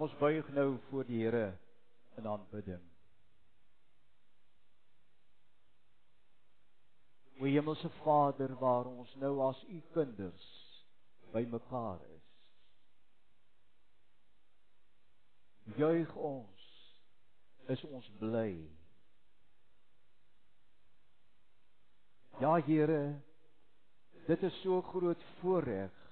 Kom 0.00 0.08
ons 0.08 0.16
buig 0.16 0.46
nou 0.56 0.78
voor 0.88 1.04
die 1.04 1.18
Here 1.20 1.58
in 2.16 2.24
aanbidding. 2.26 2.80
O 7.36 7.44
Hemelse 7.44 7.90
Vader, 7.98 8.54
waar 8.62 8.88
ons 8.88 9.12
nou 9.20 9.34
as 9.44 9.60
u 9.68 9.82
kinders 9.92 10.46
bymekaar 11.34 12.00
is. 12.14 12.32
Juig 15.76 16.16
ons, 16.16 16.64
is 17.76 17.84
ons 17.92 18.10
bly. 18.24 18.56
Ja 22.40 22.56
Here, 22.72 23.04
dit 24.32 24.48
is 24.48 24.60
so 24.64 24.80
groot 24.94 25.28
voorreg 25.42 26.02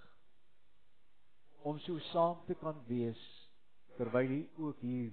om 1.65 1.81
so 1.89 1.97
saam 2.13 2.45
te 2.45 2.61
kan 2.61 2.85
wees 2.93 3.29
terwyl 3.99 4.31
U 4.31 4.41
ook 4.69 4.83
hier 4.85 5.11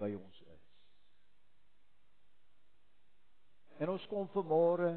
by 0.00 0.10
ons 0.18 0.40
is. 0.42 0.64
En 3.78 3.92
ons 3.92 4.06
kom 4.10 4.26
vanmôre 4.34 4.96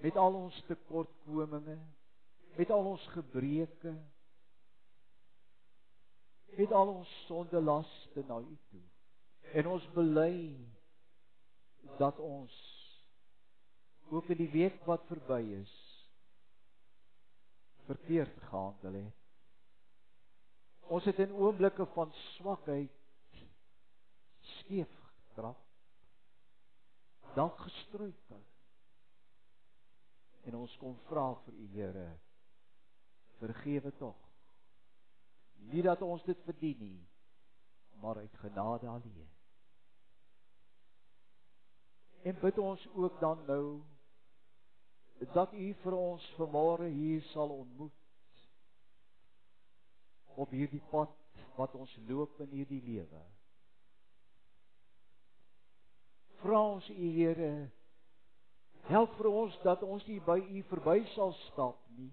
met 0.00 0.16
al 0.16 0.34
ons 0.34 0.62
tekortkominge, 0.66 1.76
met 2.56 2.72
al 2.74 2.90
ons 2.94 3.06
gebreke, 3.14 3.92
met 6.56 6.72
al 6.74 6.94
ons 6.96 7.12
sondelaste 7.28 8.24
na 8.26 8.40
U 8.40 8.58
toe. 8.72 8.82
En 9.54 9.70
ons 9.76 9.86
bely 9.94 10.56
dat 12.00 12.18
ons 12.18 12.58
ook 14.10 14.32
in 14.34 14.42
die 14.42 14.50
week 14.50 14.82
wat 14.88 15.06
verby 15.06 15.42
is 15.60 15.76
verkeerd 17.86 18.36
gehandel 18.50 18.92
het. 19.04 19.19
Ons 20.90 21.04
het 21.06 21.18
in 21.22 21.32
oomblikke 21.38 21.86
van 21.94 22.10
swakheid 22.12 22.94
skeef 24.58 24.90
getrap. 25.28 25.58
Dalk 27.34 27.58
gestruikel. 27.62 28.40
En 30.50 30.56
ons 30.58 30.74
kom 30.80 30.96
vra 31.06 31.28
vir 31.44 31.54
U 31.54 31.66
Here, 31.76 32.06
vergewe 33.38 33.92
tog. 34.00 34.18
Nie 35.70 35.84
dat 35.86 36.02
ons 36.02 36.24
dit 36.26 36.42
verdien 36.48 36.82
nie, 36.82 37.06
maar 38.02 38.18
uit 38.24 38.42
genade 38.42 38.88
alleen. 38.90 39.30
En 42.26 42.40
bid 42.40 42.58
ons 42.58 42.88
ook 42.96 43.20
dan 43.20 43.46
nou 43.46 43.64
dat 45.38 45.52
U 45.52 45.70
vir 45.84 45.96
ons 45.96 46.30
vanmôre 46.40 46.90
hier 46.90 47.22
sal 47.30 47.52
ontmoet 47.60 47.99
op 50.34 50.50
hierdie 50.50 50.82
pad 50.90 51.12
wat 51.56 51.74
ons 51.74 51.96
loop 52.08 52.40
in 52.40 52.50
hierdie 52.54 52.82
lewe. 52.82 53.22
Vra 56.40 56.60
ons 56.72 56.88
U 56.88 57.08
Here, 57.12 57.50
help 58.88 59.16
vir 59.18 59.28
ons 59.28 59.58
dat 59.64 59.82
ons 59.84 60.06
nie 60.08 60.20
by 60.24 60.38
U 60.40 60.62
verby 60.70 61.02
sal 61.14 61.34
stap 61.50 61.82
nie. 61.98 62.12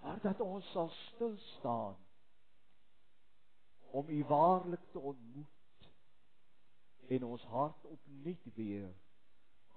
Maar 0.00 0.20
dat 0.22 0.40
ons 0.40 0.70
sal 0.72 0.88
stil 1.10 1.34
staan 1.56 1.98
om 3.90 4.08
U 4.08 4.24
waarlik 4.30 4.84
te 4.92 4.98
ontmoet 4.98 5.90
en 7.10 7.24
ons 7.24 7.42
hart 7.50 7.84
opnuut 7.84 8.46
weer 8.54 8.94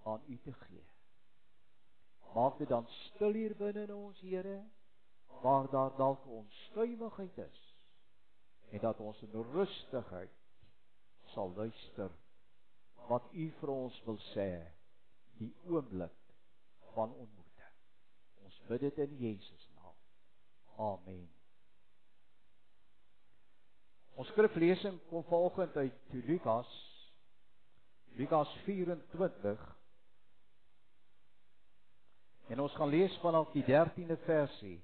aan 0.03 0.22
U 0.27 0.38
te 0.45 0.53
gee. 0.53 0.86
Maak 2.33 2.58
dit 2.58 2.70
dan 2.70 2.88
stil 2.88 3.33
hier 3.33 3.58
binne 3.58 3.83
in 3.88 3.94
ons 3.94 4.22
Here 4.22 4.61
waar 5.42 5.70
daar 5.70 5.95
dalk 5.98 6.26
onstuimigheid 6.28 7.38
is 7.38 7.76
en 8.70 8.80
dat 8.80 9.00
ons 9.00 9.22
in 9.22 9.45
rustigheid 9.54 10.32
sal 11.33 11.54
luister 11.55 12.11
wat 13.08 13.27
u 13.32 13.52
vir 13.60 13.70
ons 13.70 13.99
wil 14.05 14.17
sê 14.32 14.49
die 15.38 15.52
oomblik 15.67 16.16
van 16.94 17.14
ontmoeting. 17.14 17.76
Ons 18.45 18.60
bid 18.67 18.86
dit 18.88 18.98
in 19.05 19.16
Jesus 19.17 19.70
naam. 19.76 19.95
Amen. 20.76 21.30
Ons 24.14 24.30
skriflesing 24.33 25.00
kom 25.10 25.23
volgens 25.30 25.76
uit 25.76 26.17
Lukas 26.26 26.73
Lukas 28.14 28.50
24 28.65 29.61
en 32.54 32.60
ons 32.60 32.73
gaan 32.77 32.92
lees 32.94 33.15
vanaf 33.23 33.50
die 33.55 33.64
13de 33.65 34.17
versie 34.26 34.76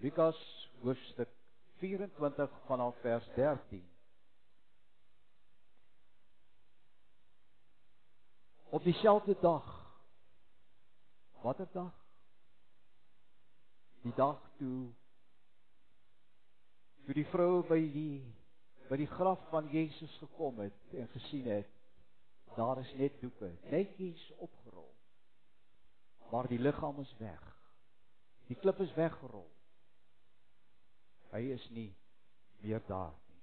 Lukas 0.00 0.70
hoofstuk 0.80 1.28
24 1.76 2.50
vanaf 2.66 3.00
vers 3.00 3.26
13. 3.34 3.90
Op 8.70 8.82
dieselfde 8.82 9.36
dag. 9.40 10.00
Watter 11.42 11.68
dag? 11.72 11.92
Die 14.02 14.14
dag 14.14 14.50
toe 14.56 14.88
toe 17.04 17.14
die 17.14 17.26
vrou 17.26 17.60
by 17.68 17.80
die 17.92 18.24
by 18.88 18.96
die 18.96 19.10
graf 19.12 19.44
van 19.52 19.68
Jesus 19.68 20.16
gekom 20.24 20.64
het 20.64 20.96
en 20.96 21.12
gesien 21.12 21.52
het 21.58 21.68
daar 22.56 22.80
is 22.80 22.96
net 22.96 23.20
doeke, 23.20 23.52
netjies 23.68 24.32
opgerol. 24.36 24.94
Maar 26.30 26.48
die 26.48 26.58
liggaam 26.58 27.00
is 27.00 27.16
weg. 27.18 27.56
Die 28.48 28.56
klip 28.56 28.80
is 28.80 28.94
weggerol. 28.94 29.50
Hy 31.30 31.42
is 31.54 31.68
nie 31.70 31.90
meer 32.60 32.82
daar 32.86 33.14
nie. 33.28 33.40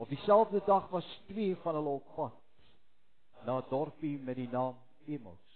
Op 0.00 0.08
dieselfde 0.08 0.62
dag 0.66 0.88
was 0.88 1.22
twee 1.26 1.56
van 1.56 1.74
hulle 1.74 1.88
op 1.98 2.14
pad 2.14 2.36
na 3.44 3.58
'n 3.58 3.68
dorpie 3.68 4.18
met 4.18 4.36
die 4.36 4.48
naam 4.48 4.76
Emmaus. 5.06 5.50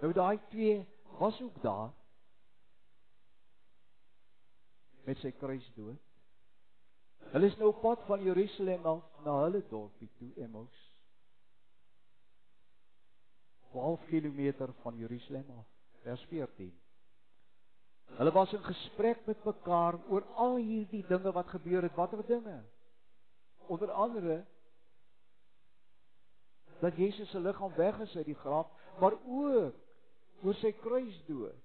Nou 0.00 0.12
daai 0.12 0.38
twee 0.48 0.86
was 1.18 1.40
ook 1.42 1.62
daar 1.62 1.92
met 5.04 5.18
sy 5.18 5.30
kruis 5.30 5.72
dood. 5.74 6.00
Hulle 7.18 7.46
is 7.46 7.56
nou 7.56 7.68
op 7.68 7.80
pad 7.80 8.02
van 8.06 8.22
Jerusalem 8.22 8.86
af 8.86 9.04
na 9.24 9.42
hulle 9.42 9.64
dorpie 9.68 10.10
toe 10.18 10.32
Emmaus. 10.36 10.90
12 13.70 14.04
km 14.06 14.72
van 14.82 14.96
Jerusalem 14.96 15.50
af. 15.50 15.66
Vers 16.02 16.24
14. 16.24 16.81
Hulle 18.16 18.32
was 18.32 18.52
in 18.52 18.64
gesprek 18.64 19.26
met 19.26 19.44
mekaar 19.44 19.98
oor 20.08 20.24
al 20.34 20.56
hierdie 20.56 21.04
dinge 21.08 21.32
wat 21.32 21.48
gebeur 21.48 21.82
het. 21.82 21.94
Watter 21.94 22.26
dinge? 22.26 22.62
Onder 23.66 23.90
andere 23.90 24.44
dat 26.82 26.96
Jesus 26.96 27.30
se 27.30 27.40
liggaam 27.40 27.74
weg 27.74 27.98
is 27.98 28.16
uit 28.16 28.24
die 28.24 28.34
graf, 28.34 28.66
maar 28.98 29.12
ook 29.26 29.74
oor 30.42 30.54
sy 30.54 30.72
kruisdood. 30.72 31.58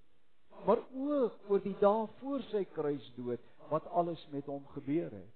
Maar 0.65 0.77
ook 0.93 1.49
oor 1.49 1.61
die 1.61 1.75
dae 1.79 2.07
voor 2.19 2.41
sy 2.51 2.63
kruisdood 2.73 3.41
wat 3.69 3.87
alles 3.89 4.27
met 4.31 4.45
hom 4.45 4.65
gebeur 4.75 5.11
het. 5.11 5.33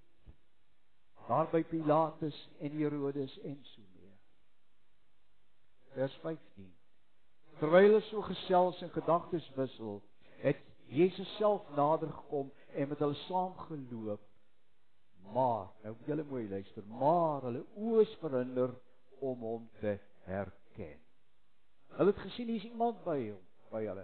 Daar 1.27 1.49
by 1.51 1.63
Pilatus 1.63 2.37
en 2.59 2.77
Herodes 2.77 3.37
en 3.39 3.57
so 3.73 3.81
meer. 3.95 4.17
Vers 5.95 6.15
15. 6.23 6.69
Terwyl 7.59 7.87
hulle 7.89 8.01
so 8.09 8.21
gesels 8.25 8.81
en 8.81 8.93
gedagtes 8.93 9.47
wissel, 9.55 10.01
het 10.41 10.61
Jesus 10.91 11.29
self 11.37 11.67
nader 11.75 12.11
gekom 12.11 12.51
en 12.75 12.87
met 12.91 12.99
hulle 12.99 13.17
saam 13.25 13.53
geloop. 13.67 14.23
Maar, 15.31 15.69
nou 15.83 15.93
moet 15.95 16.09
julle 16.09 16.23
mooi 16.27 16.49
luister, 16.49 16.83
maar 16.87 17.45
hulle 17.47 17.61
oë 17.79 18.01
is 18.03 18.17
verhinder 18.19 18.73
om 19.23 19.45
hom 19.45 19.69
te 19.79 19.95
herken. 20.27 20.99
Hulle 21.95 22.11
het 22.11 22.25
gesien 22.25 22.51
hier's 22.51 22.67
iemand 22.67 22.99
by 23.05 23.17
hom, 23.29 23.43
by 23.71 23.85
hulle. 23.85 24.03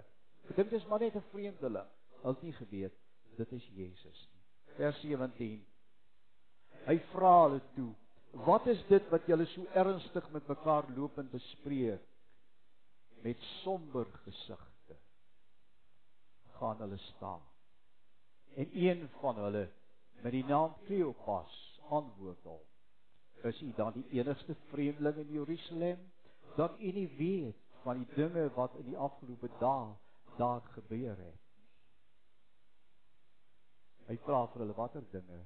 Dit 0.56 0.72
is 0.72 0.86
maar 0.88 1.04
net 1.04 1.16
'n 1.16 1.28
vreemdeling. 1.32 1.90
Hulle 2.22 2.34
het 2.34 2.42
nie 2.42 2.56
geweet 2.56 2.96
dit 3.38 3.52
is 3.52 3.66
Jesus 3.74 4.28
nie. 4.32 4.42
Vers 4.78 5.00
17. 5.00 5.58
Hy 6.86 6.96
vra 7.12 7.34
hulle 7.44 7.60
toe: 7.74 7.92
"Wat 8.46 8.66
is 8.66 8.80
dit 8.88 9.10
wat 9.12 9.26
julle 9.26 9.46
so 9.46 9.66
ernstig 9.74 10.30
met 10.30 10.48
mekaar 10.48 10.88
loop 10.96 11.18
en 11.18 11.30
bespreek 11.30 12.02
met 13.22 13.46
somber 13.62 14.06
gesig?" 14.24 14.64
Gaan 16.58 16.76
hulle 16.78 16.96
staan. 16.96 17.40
En 18.54 18.68
een 18.72 19.08
van 19.20 19.38
hulle 19.38 19.70
met 20.22 20.32
die 20.32 20.44
naam 20.44 20.74
Kleopas 20.84 21.80
antwoord 21.88 22.42
hom: 22.42 22.60
"Is 23.42 23.62
u 23.62 23.72
dan 23.76 23.92
die 23.92 24.06
enigste 24.20 24.54
vreemdeling 24.68 25.16
in 25.16 25.32
Jerusalem 25.32 25.98
dat 26.56 26.80
u 26.80 26.92
nie 26.92 27.08
weet 27.16 27.56
van 27.82 27.96
die 27.96 28.14
dinge 28.14 28.50
wat 28.54 28.74
in 28.74 28.84
die 28.84 28.96
afgelope 28.96 29.50
dae 29.58 29.94
daar 30.36 30.60
gebeur 30.60 31.16
het?" 31.16 31.40
Hy 34.08 34.16
vra 34.24 34.46
vir 34.52 34.64
hulle 34.64 34.74
watter 34.74 35.04
dinge. 35.12 35.38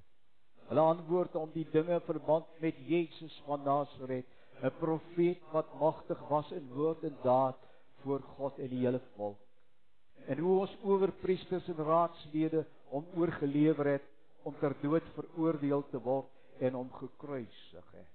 Hulle 0.68 0.80
antwoord 0.80 1.34
om 1.34 1.50
die 1.52 1.66
dinge 1.70 2.00
verband 2.06 2.60
met 2.60 2.76
Jesus 2.86 3.42
van 3.46 3.62
Nasaret, 3.62 4.26
'n 4.62 4.70
profeet 4.78 5.42
wat 5.52 5.74
magtig 5.78 6.28
was 6.28 6.50
in 6.50 6.68
woord 6.72 7.02
en 7.02 7.16
daad 7.22 7.58
voor 8.02 8.20
God 8.20 8.58
en 8.58 8.68
die 8.68 8.84
hele 8.84 9.00
volk. 9.16 9.40
En 10.26 10.38
hoe 10.38 10.58
ons 10.60 10.76
owerpriesters 10.82 11.68
en 11.68 11.84
raadslede 11.84 12.64
hom 12.92 13.06
oorgelewer 13.14 13.86
het 13.86 14.08
om 14.42 14.54
ter 14.58 14.74
dood 14.82 15.06
veroordeel 15.14 15.84
te 15.90 16.00
word 16.02 16.62
en 16.62 16.76
hom 16.78 16.90
gekruisig 16.92 17.92
het. 17.92 18.10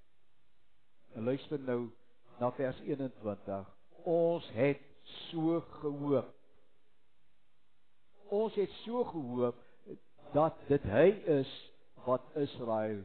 En 1.15 1.23
luister 1.23 1.59
nou 1.59 1.87
na 2.39 2.51
vers 2.51 2.79
21. 2.85 3.69
Ons 4.07 4.47
het 4.55 4.83
so 5.29 5.61
gehoop. 5.79 6.33
Ons 8.27 8.55
het 8.59 8.71
so 8.83 9.03
gehoop 9.07 9.63
dat 10.33 10.59
dit 10.67 10.83
hy 10.91 11.07
is 11.39 11.51
wat 12.05 12.23
Israel 12.35 13.01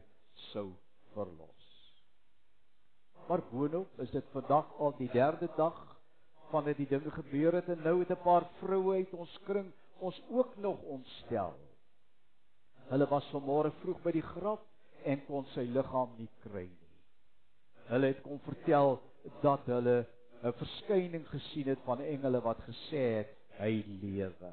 sou 0.50 0.69
verlos. 1.15 1.69
Maar 3.29 3.43
boonop 3.50 4.00
is 4.03 4.11
dit 4.11 4.25
vandag 4.35 4.69
al 4.79 4.94
die 4.99 5.11
derde 5.12 5.49
dag 5.56 5.92
vandat 6.53 6.77
die 6.77 6.89
dinge 6.89 7.11
gebeur 7.11 7.57
het 7.59 7.69
en 7.73 7.83
nou 7.85 7.99
het 8.01 8.11
'n 8.11 8.23
paar 8.25 8.47
vroue 8.61 8.95
uit 9.01 9.13
ons 9.13 9.39
kring 9.47 9.73
ons 9.99 10.23
ook 10.31 10.57
nog 10.57 10.83
ontstel. 10.83 11.55
Hulle 12.91 13.07
was 13.09 13.31
vanmôre 13.33 13.71
vroeg 13.81 14.01
by 14.03 14.13
die 14.13 14.29
graf 14.35 14.61
en 15.05 15.23
kon 15.27 15.47
sy 15.55 15.65
liggaam 15.77 16.11
nie 16.19 16.29
kry 16.45 16.67
nie. 16.67 16.91
Hulle 17.91 18.11
het 18.13 18.21
kom 18.25 18.41
vertel 18.47 19.01
dat 19.43 19.67
hulle 19.67 20.07
'n 20.43 20.53
verskyning 20.59 21.27
gesien 21.29 21.69
het 21.71 21.79
van 21.85 22.01
engele 22.01 22.41
wat 22.41 22.61
gesê 22.69 23.03
het 23.19 23.31
hy 23.59 23.85
lewe. 24.03 24.53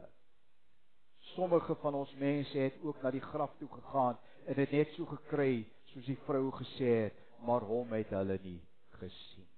Sommige 1.35 1.75
van 1.75 1.93
ons 1.93 2.13
mense 2.15 2.57
het 2.57 2.75
ook 2.83 3.01
na 3.01 3.11
die 3.11 3.27
graf 3.31 3.51
toe 3.57 3.69
gegaan 3.71 4.17
en 4.45 4.53
dit 4.53 4.71
net 4.71 4.93
so 4.93 5.05
gekry 5.05 5.65
soos 5.91 6.05
die 6.05 6.19
vrou 6.25 6.51
gesê 6.51 6.91
het, 7.03 7.15
maar 7.45 7.61
hom 7.61 7.93
het 7.97 8.09
hulle 8.13 8.39
nie 8.43 8.61
gesien. 9.01 9.48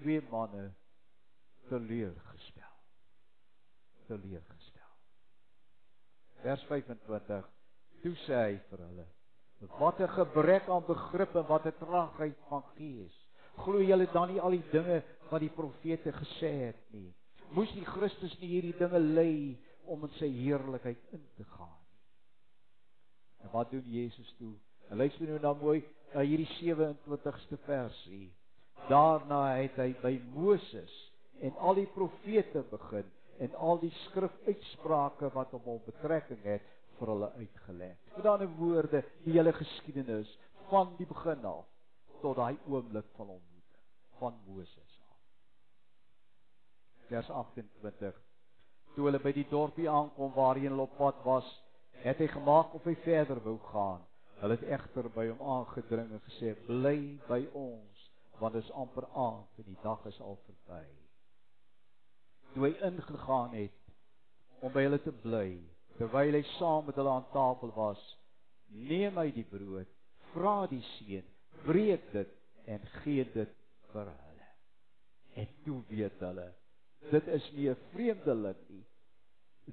Twee 0.00 0.22
manne 0.30 0.70
teleurgestel. 1.68 2.76
Teleurgestel. 4.06 4.92
Vers 6.40 6.62
25. 6.68 7.48
Toe 8.00 8.12
sê 8.24 8.38
hy 8.38 8.54
vir 8.70 8.82
hulle: 8.86 9.06
"Wat 9.78 10.00
'n 10.00 10.08
gebrek 10.08 10.68
aan 10.68 10.86
begrip 10.86 11.36
en 11.36 11.46
wat 11.46 11.66
'n 11.66 11.76
traagheid 11.78 12.38
van 12.48 12.64
gees. 12.76 13.14
Glo 13.56 13.82
julle 13.82 14.08
dan 14.12 14.28
nie 14.32 14.40
al 14.40 14.56
die 14.56 14.70
dinge 14.72 15.02
wat 15.30 15.40
die 15.40 15.52
profete 15.60 16.12
gesê 16.12 16.52
het 16.66 16.80
nie? 16.92 17.14
Moes 17.50 17.72
die 17.72 17.84
Christus 17.84 18.38
nie 18.40 18.48
hierdie 18.48 18.78
dinge 18.78 18.98
ly 18.98 19.58
om 19.84 20.04
in 20.04 20.12
sy 20.16 20.30
heerlikheid 20.32 20.98
in 21.12 21.28
te 21.36 21.44
gaan 21.44 21.76
nie?" 21.90 22.00
En 23.44 23.50
wat 23.50 23.70
doen 23.70 23.84
Jesus 23.84 24.34
toe? 24.38 24.54
En 24.88 24.96
luister 24.96 25.28
nou 25.28 25.38
dan 25.38 25.58
mooi 25.58 25.84
na 26.14 26.20
hierdie 26.20 26.48
27ste 26.58 27.56
versie. 27.56 28.39
Daarna 28.88 29.42
het 29.60 29.76
hy 29.78 29.90
by 30.02 30.14
Moses 30.34 30.92
en 31.40 31.56
al 31.56 31.74
die 31.74 31.88
profete 31.94 32.62
begin 32.70 33.08
en 33.40 33.54
al 33.54 33.80
die 33.80 33.92
skrifuitsprake 34.04 35.30
wat 35.34 35.54
op 35.56 35.64
hom 35.64 35.80
betrekking 35.86 36.42
het 36.44 36.66
vir 36.98 37.12
hulle 37.12 37.30
uitgelê. 37.40 37.90
Met 38.16 38.26
ander 38.26 38.50
woorde, 38.58 39.04
die 39.24 39.36
hele 39.38 39.52
geskiedenis 39.56 40.38
van 40.68 40.94
die 40.98 41.06
begin 41.08 41.44
af 41.48 41.64
tot 42.20 42.36
daai 42.36 42.58
oomblik 42.68 43.06
van 43.16 43.32
ontmoeting 43.36 43.86
van 44.20 44.36
Moses 44.46 44.98
af. 45.08 45.16
Vers 47.08 47.30
28. 47.30 48.20
Toe 48.94 49.06
hulle 49.06 49.20
by 49.22 49.32
die 49.32 49.46
dorpie 49.48 49.88
aankom 49.90 50.34
waarheen 50.36 50.74
hulle 50.74 50.84
op 50.84 50.96
pad 50.98 51.24
was, 51.24 51.48
het 52.04 52.20
hy 52.20 52.28
gemaak 52.34 52.74
of 52.76 52.84
hy 52.84 52.94
verder 53.06 53.40
wou 53.44 53.56
gaan. 53.70 54.04
Hulle 54.40 54.56
het 54.56 54.68
egter 54.76 55.08
by 55.14 55.26
hom 55.30 55.40
aangedring 55.56 56.12
en 56.12 56.22
gesê: 56.28 56.54
"Bly 56.66 56.98
by 57.28 57.40
ons, 57.56 57.89
want 58.40 58.56
dit 58.56 58.64
is 58.64 58.72
amper 58.72 59.06
aand 59.14 59.60
en 59.62 59.68
die 59.68 59.78
dag 59.82 60.04
is 60.10 60.20
al 60.20 60.38
verby." 60.46 60.84
Toe 62.54 62.64
hy 62.66 62.72
ingegaan 62.88 63.54
het 63.54 63.76
om 64.60 64.72
by 64.72 64.82
hulle 64.86 65.00
te 65.02 65.12
bly, 65.12 65.60
terwyl 65.98 66.38
hy 66.38 66.42
saam 66.56 66.88
met 66.88 66.98
hulle 66.98 67.12
aan 67.12 67.28
tafel 67.34 67.72
was, 67.76 68.00
neem 68.68 69.18
hy 69.20 69.28
die 69.34 69.46
brood, 69.46 69.88
vra 70.32 70.66
die 70.70 70.82
seun, 70.96 71.26
breek 71.66 72.10
dit 72.12 72.34
en 72.70 72.90
gee 73.00 73.24
dit 73.34 73.54
vir 73.92 74.10
hulle. 74.10 74.50
En 75.40 75.48
toe 75.64 75.78
weet 75.88 76.26
hulle, 76.26 76.48
dit 77.10 77.32
is 77.38 77.52
nie 77.56 77.70
'n 77.70 77.78
vreemdeling 77.92 78.68
nie. 78.68 78.84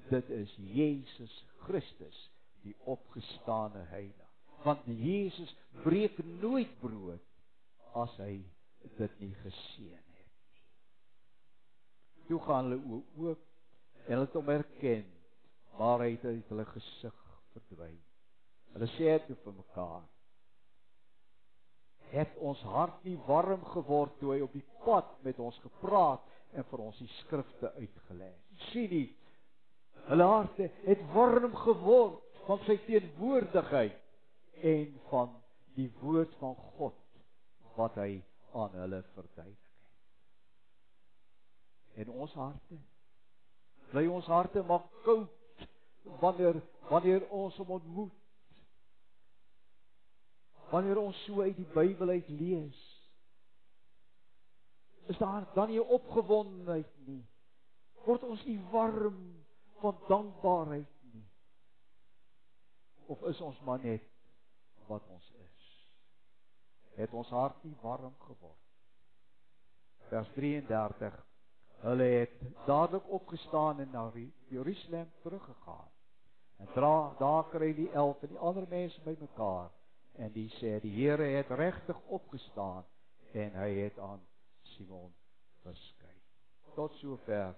Dit 0.10 0.30
is 0.30 0.56
Jesus 0.56 1.34
Christus, 1.66 2.30
die 2.64 2.76
opgestane 2.86 3.84
heiland 3.90 4.28
want 4.64 4.80
Jesus 4.86 5.56
breek 5.84 6.18
nooit 6.42 6.72
brood 6.82 7.24
as 7.98 8.14
hy 8.22 8.40
dit 8.98 9.20
nie 9.20 9.34
geseën 9.44 9.96
het 9.96 10.10
nie. 10.14 10.28
Toe 12.28 12.40
gaan 12.48 12.72
hulle 12.72 13.02
ook 13.16 13.46
en 14.06 14.14
hulle 14.14 14.26
het 14.26 14.38
hom 14.40 14.52
herken, 14.52 15.06
maar 15.78 16.04
hy 16.04 16.12
het 16.16 16.26
uit 16.26 16.52
hulle 16.52 16.66
gesig 16.74 17.18
verdwyn. 17.54 17.98
Hulle 18.76 18.90
sê 18.96 19.18
dit 19.28 19.44
vir 19.44 19.56
mekaar. 19.58 20.06
Het 22.12 22.36
ons 22.40 22.60
hart 22.72 23.04
nie 23.04 23.18
warm 23.28 23.64
geword 23.74 24.16
toe 24.20 24.34
hy 24.34 24.42
op 24.46 24.54
die 24.56 24.66
pad 24.86 25.10
met 25.26 25.40
ons 25.44 25.58
gepraat 25.64 26.24
en 26.56 26.68
vir 26.70 26.84
ons 26.86 27.00
die 27.04 27.10
skrifte 27.22 27.74
uitgelê 27.76 28.30
het? 28.30 28.62
Sien 28.70 28.92
nie. 28.94 29.08
Hulle 30.08 30.28
harte 30.30 30.70
het 30.86 31.02
warm 31.14 31.56
geword 31.66 32.24
van 32.46 32.64
sy 32.64 32.78
teenwoordigheid 32.86 33.98
en 34.64 34.96
van 35.10 35.36
die 35.76 35.90
woord 36.00 36.32
van 36.40 36.56
God 36.78 36.96
wat 37.76 37.98
hy 38.02 38.22
aan 38.54 38.72
hulle 38.72 39.04
verduidelik 39.14 39.66
het. 41.94 42.06
En 42.06 42.10
ons 42.10 42.34
harte 42.34 42.78
bly 43.92 44.06
ons 44.12 44.26
harte 44.28 44.64
mag 44.68 44.84
koud 45.06 45.66
wanneer 46.22 46.62
wanneer 46.90 47.28
ons 47.30 47.56
hom 47.60 47.72
ontmoet. 47.78 48.14
Wanneer 50.72 51.00
ons 51.00 51.24
so 51.26 51.42
uit 51.42 51.56
die 51.56 51.68
Bybel 51.74 52.10
uit 52.10 52.28
lees, 52.28 52.80
is 55.08 55.18
daar 55.18 55.48
dan 55.56 55.72
nie 55.72 55.84
opgewondenheid 55.84 56.92
nie. 57.08 57.24
Word 58.04 58.24
ons 58.28 58.44
nie 58.48 58.60
warm 58.72 59.20
van 59.82 60.00
dankbaarheid 60.08 60.92
nie. 61.12 61.26
Of 63.08 63.24
is 63.32 63.42
ons 63.42 63.60
maar 63.68 63.84
net 63.84 64.04
wat 64.88 65.08
ons 65.12 65.32
is. 65.32 65.37
Het 66.98 67.14
ons 67.14 67.30
hart 67.30 67.64
nie 67.64 67.76
warm 67.82 68.16
geword. 68.26 68.64
Vers 70.10 70.30
33. 70.36 71.18
Hulle 71.84 72.04
het 72.04 72.40
dadelik 72.66 73.10
opgestaan 73.14 73.80
en 73.80 73.90
na 73.94 74.12
Jerusalem 74.50 75.12
teruggegaan. 75.22 75.90
En 76.58 76.68
dra 76.74 77.14
daar 77.20 77.50
kry 77.50 77.74
die 77.74 77.92
11 77.92 78.22
en 78.22 78.34
die 78.34 78.38
ander 78.38 78.66
mense 78.70 79.02
bymekaar 79.06 79.70
en 80.18 80.32
die 80.34 80.50
sê 80.58 80.80
die 80.82 80.94
Here 80.96 81.28
het 81.36 81.52
regtig 81.60 82.00
opgestaan 82.18 82.86
en 83.38 83.58
hy 83.62 83.70
het 83.84 84.00
aan 84.02 84.22
Simon 84.74 85.14
verskyn. 85.62 86.22
Tot 86.74 86.94
sover 86.98 87.54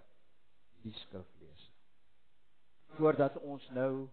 die 0.83 0.93
skriflesing. 1.05 1.75
Voordat 2.97 3.37
ons 3.39 3.69
nou 3.75 4.09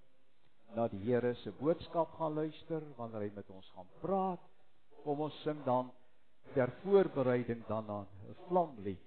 na 0.78 0.86
die 0.92 1.02
Here 1.02 1.34
se 1.42 1.50
boodskap 1.58 2.14
gaan 2.20 2.38
luister 2.38 2.86
wanneer 2.96 3.26
hy 3.26 3.32
met 3.34 3.50
ons 3.50 3.72
gaan 3.74 3.90
praat. 4.00 4.42
Kom 5.06 5.20
ons 5.22 5.34
sing 5.44 5.58
dan 5.62 5.92
ter 6.54 6.72
voorbereiding 6.82 7.62
dan 7.68 7.90
aan 7.90 8.08
'n 8.28 8.34
vlamlied. 8.46 9.04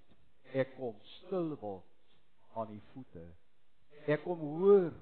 Ek 0.54 0.76
kom 0.78 0.96
stil 1.04 1.58
word 1.60 1.84
aan 2.56 2.72
u 2.72 2.80
voete. 2.94 3.26
Ek 4.08 4.24
kom 4.24 4.40
hoor 4.40 4.94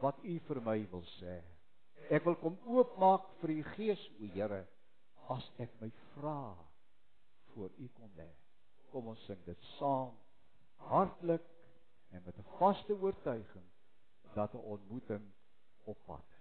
wat 0.00 0.16
u 0.24 0.38
vir 0.46 0.60
my 0.60 0.78
wil 0.90 1.04
sê. 1.18 1.42
Ek 2.10 2.24
wil 2.24 2.36
kom 2.40 2.56
oopmaak 2.64 3.26
vir 3.40 3.50
u 3.50 3.62
gees, 3.74 4.02
o 4.20 4.30
Here, 4.32 4.62
as 5.28 5.50
ek 5.58 5.70
my 5.80 5.90
vra 6.14 6.56
voor 7.52 7.70
u 7.76 7.88
kom 7.98 8.10
lê. 8.16 8.30
Kom 8.92 9.12
ons 9.12 9.24
sing 9.26 9.44
dit 9.44 9.68
saam 9.76 10.16
hartlik 10.88 11.44
en 12.10 12.22
met 12.24 12.38
'n 12.38 12.50
vaste 12.58 12.92
oortuiging 12.92 13.68
dat 14.34 14.54
'n 14.54 14.68
ontmoeting 14.74 15.32
op 15.84 15.98
pad 16.06 16.37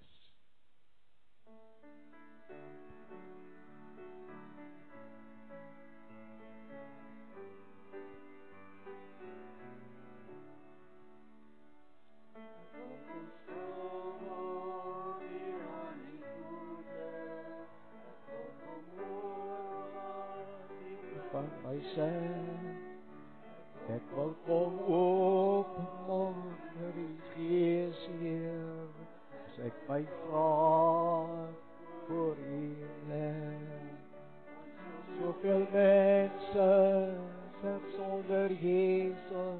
zoveel 35.42 35.68
mensen, 35.72 37.18
zelfs 37.62 37.96
zonder 37.96 38.52
Jezus, 38.52 39.60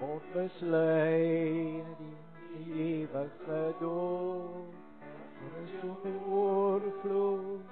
wordt 0.00 0.32
besleid 0.32 1.84
in 1.98 2.16
die 2.56 2.74
eeuwige 2.74 3.74
dood. 3.80 4.72
Er 5.40 5.62
is 5.64 5.70
zoveel 5.80 6.32
oorvloed 6.32 7.63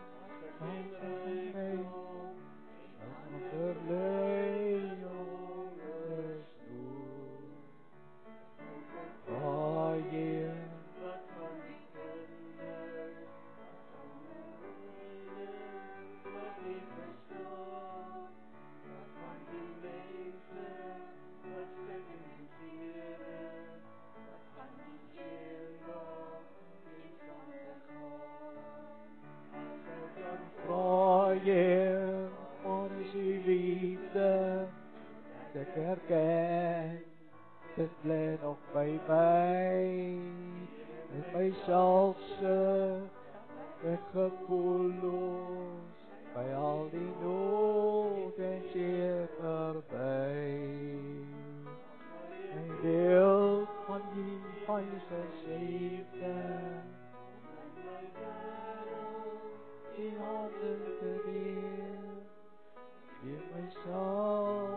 soul. 63.84 64.71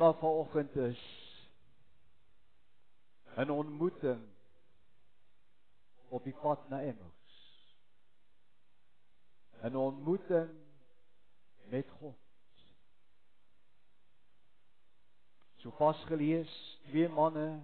Tema 0.00 0.12
vanoggend 0.14 0.76
is 0.76 1.00
'n 3.36 3.50
ontmoeting 3.50 4.28
op 6.08 6.24
die 6.24 6.32
pad 6.32 6.68
na 6.68 6.80
Emmaus. 6.80 7.66
'n 9.62 9.76
Ontmoeting 9.76 10.50
met 11.68 11.90
God. 11.90 12.16
So 15.56 15.70
vas 15.70 16.04
gelees, 16.04 16.80
twee 16.82 17.08
manne 17.08 17.60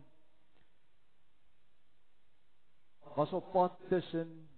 was 3.14 3.33
op 3.33 3.50
pad 3.52 3.78
tussen 3.88 4.49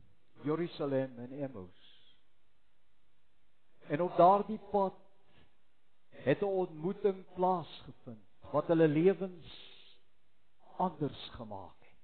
Jerusalem 0.43 1.19
en 1.19 1.33
Emmaus. 1.33 2.17
En 3.87 4.03
op 4.03 4.17
daardie 4.17 4.61
pad 4.71 5.08
het 6.25 6.41
'n 6.41 6.45
ontmoeting 6.45 7.25
plaasgevind 7.35 8.25
wat 8.51 8.67
hulle 8.67 8.89
lewens 8.89 9.51
anders 10.77 11.29
gemaak 11.29 11.81
het. 11.81 11.99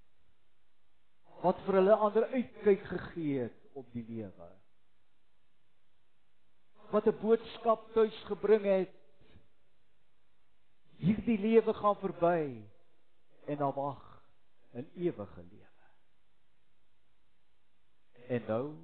Wat 1.42 1.58
vir 1.64 1.74
hulle 1.74 1.94
ander 1.94 2.26
uitkyk 2.26 2.84
gegee 2.84 3.38
het 3.38 3.58
op 3.72 3.92
die 3.92 4.04
lewe. 4.08 4.50
Wat 6.90 7.06
'n 7.06 7.18
boodskap 7.20 7.92
tuis 7.92 8.22
gebring 8.30 8.64
het. 8.64 8.94
Hierdie 10.96 11.38
lewe 11.38 11.74
gaan 11.74 11.96
verby 11.96 12.62
en 13.46 13.56
dan 13.56 13.72
wag 13.74 14.24
'n 14.72 14.90
ewige 14.94 15.42
lewe. 15.42 15.82
En 18.28 18.42
nou 18.46 18.74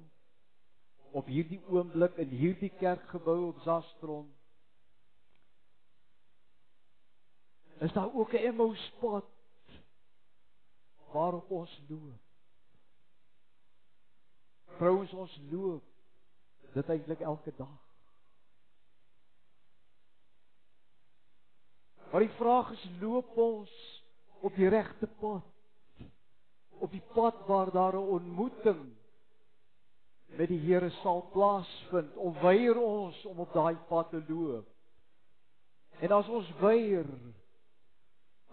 op 1.11 1.25
hierdie 1.25 1.61
oomblik 1.67 2.15
in 2.15 2.29
hierdie 2.29 2.71
kerkgebou 2.79 3.47
op 3.47 3.59
Zastron 3.59 4.35
is 7.81 7.93
daar 7.93 8.13
ook 8.13 8.31
'n 8.33 8.35
Emmauspad 8.35 9.25
waarop 11.11 11.49
ons 11.49 11.81
loop. 11.87 12.21
Vrouens 14.65 15.13
ons 15.13 15.39
loop 15.51 15.83
dit 16.73 16.89
eintlik 16.89 17.19
elke 17.19 17.53
dag. 17.55 17.79
Maar 22.11 22.19
die 22.19 22.35
vraag 22.37 22.71
is 22.71 22.89
loop 22.99 23.37
ons 23.37 24.03
op 24.39 24.55
die 24.55 24.67
regte 24.67 25.07
pad? 25.07 25.43
Op 26.69 26.91
die 26.91 27.03
pad 27.13 27.45
waar 27.47 27.71
daar 27.71 27.93
'n 27.93 28.11
ontmoeting 28.19 28.93
met 30.25 30.47
die 30.47 30.59
Here 30.59 30.89
sal 30.89 31.29
plaasvind 31.31 32.15
of 32.15 32.41
weier 32.41 32.77
ons 32.79 33.25
om 33.25 33.39
op 33.39 33.53
daai 33.53 33.75
pad 33.75 34.09
te 34.09 34.23
loop? 34.27 34.67
En 35.99 36.11
as 36.11 36.27
ons 36.27 36.51
weier, 36.59 37.05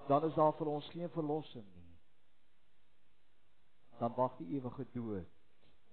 dan 0.08 0.24
is 0.24 0.34
daar 0.34 0.54
vir 0.56 0.66
ons 0.72 0.88
geen 0.88 1.10
verlossing 1.10 1.66
nie. 1.74 1.98
Dan 3.98 4.14
wag 4.16 4.36
die 4.38 4.48
ewige 4.56 4.86
dood 4.92 5.28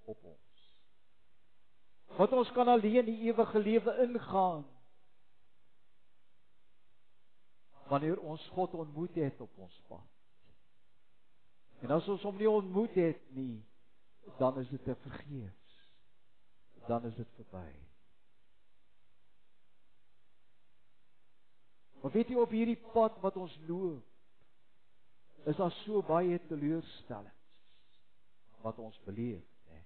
op 0.05 0.23
ons. 0.23 0.63
Want 2.15 2.31
ons 2.31 2.51
kan 2.55 2.67
alleen 2.71 3.05
die 3.05 3.19
ewige 3.27 3.59
lewe 3.59 3.97
ingaan 4.07 4.63
wanneer 7.85 8.19
ons 8.19 8.41
God 8.55 8.73
ontmoet 8.73 9.15
het 9.15 9.41
op 9.41 9.57
ons 9.61 9.81
pad. 9.87 10.07
En 11.85 11.91
as 11.93 12.07
ons 12.09 12.23
hom 12.25 12.37
nie 12.39 12.49
ontmoet 12.49 12.95
het 12.97 13.19
nie, 13.37 13.59
dan 14.39 14.57
is 14.57 14.69
dit 14.69 14.83
te 14.83 14.95
vergeefs. 15.03 15.75
Dan 16.87 17.05
is 17.05 17.15
dit 17.15 17.29
verby. 17.37 17.67
Maar 22.05 22.13
weet 22.13 22.29
jy 22.29 22.35
op 22.37 22.51
hierdie 22.53 22.77
pad 22.93 23.15
wat 23.17 23.33
ons 23.41 23.53
loop, 23.65 24.05
is 25.49 25.57
daar 25.57 25.71
so 25.79 26.03
baie 26.05 26.37
teleurstellings 26.45 27.55
wat 28.61 28.77
ons 28.77 28.99
beleef, 29.07 29.47
hè. 29.71 29.79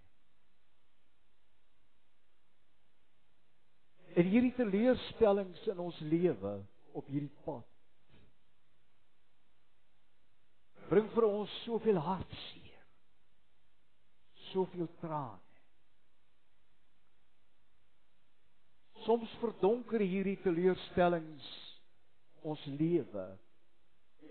En 4.20 4.28
hierdie 4.34 4.52
teleurstellings 4.58 5.64
in 5.72 5.80
ons 5.80 6.02
lewe 6.12 6.54
op 6.92 7.08
hierdie 7.08 7.32
pad 7.46 7.64
bring 10.92 11.08
vir 11.16 11.30
ons 11.30 11.56
soveel 11.64 12.02
hartseer. 12.04 12.84
Soveel 14.50 14.92
trane. 15.00 15.40
Soms 19.08 19.40
verdonker 19.40 20.04
hierdie 20.04 20.40
teleurstellings 20.44 21.50
ons 22.42 22.66
lewe 22.66 23.28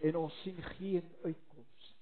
en 0.01 0.17
ons 0.17 0.43
sien 0.43 0.63
geen 0.63 1.15
uitkoms 1.25 1.89
nie. 1.95 1.97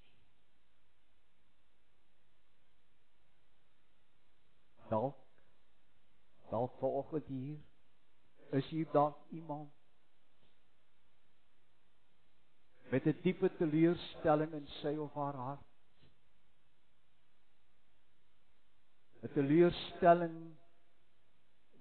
Dalk 4.89 5.23
dalk 6.51 6.77
vanoggend 6.79 7.27
hier 7.27 7.59
is 8.51 8.67
hier 8.71 8.87
dalk 8.93 9.19
iemand 9.35 9.73
met 12.91 13.07
'n 13.07 13.19
diepe 13.23 13.51
teleurstelling 13.57 14.53
in 14.53 14.67
sy 14.67 14.95
of 14.97 15.13
haar 15.13 15.35
hart. 15.35 15.67
'n 19.23 19.33
Teleurstelling 19.33 20.57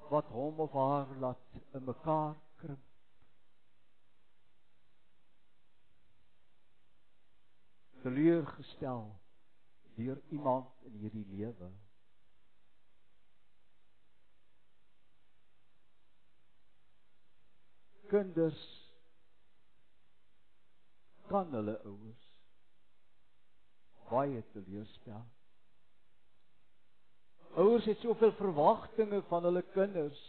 wat 0.10 0.25
hom 0.25 0.60
of 0.60 0.72
haar 0.72 1.08
laat 1.20 1.38
in 1.74 1.84
mekaar 1.84 2.36
krimp. 2.55 2.95
Teleurgestel 8.15 9.10
deur 10.00 10.22
iemand 10.31 10.72
in 10.88 10.93
hierdie 11.03 11.25
lewe. 11.36 11.67
kinders 18.07 18.62
kan 21.27 21.50
hulle 21.51 21.74
ouers 21.84 22.25
baie 24.05 24.43
teleurstel. 24.53 25.24
Ouers 27.57 27.88
het 27.89 28.03
soveel 28.05 28.31
verwagtinge 28.38 29.24
van 29.31 29.48
hulle 29.50 29.63
kinders 29.74 30.22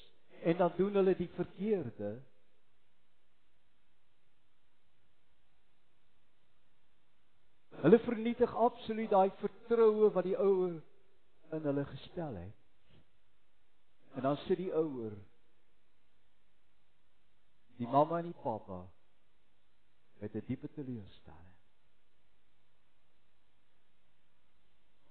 en 0.43 0.57
dan 0.57 0.73
doen 0.79 0.97
hulle 0.97 1.15
die 1.19 1.29
verkeerde. 1.37 2.17
Hulle 7.83 7.99
vernietig 7.99 8.55
absoluut 8.57 9.11
daai 9.11 9.31
vertroue 9.41 10.11
wat 10.15 10.25
die 10.25 10.37
ouer 10.37 10.79
in 11.57 11.67
hulle 11.69 11.85
gestel 11.85 12.39
het. 12.41 12.55
En 14.17 14.23
dan 14.23 14.37
sit 14.47 14.59
die 14.59 14.73
ouer 14.73 15.17
die 17.77 17.89
mamma 17.89 18.23
en 18.23 18.31
die 18.31 18.41
pappa 18.43 18.87
met 20.21 20.35
'n 20.35 20.45
diepe 20.47 20.69
teleurstelling. 20.73 21.55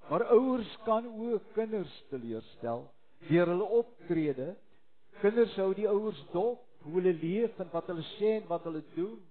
Maar 0.10 0.24
ouers 0.24 0.77
kan 0.84 1.05
ook 1.05 1.53
kinders 1.53 2.03
teleurstel 2.10 2.91
deur 3.27 3.48
hulle 3.48 3.63
optrede. 3.63 4.55
Kinders 5.22 5.55
hou 5.55 5.74
die 5.74 5.88
ouers 5.89 6.25
dop 6.31 6.65
hoe 6.81 6.93
hulle 6.93 7.13
leef 7.13 7.60
en 7.60 7.69
wat 7.72 7.88
hulle 7.88 8.05
sê 8.17 8.36
en 8.41 8.48
wat 8.48 8.63
hulle 8.63 8.84
doen. 8.93 9.22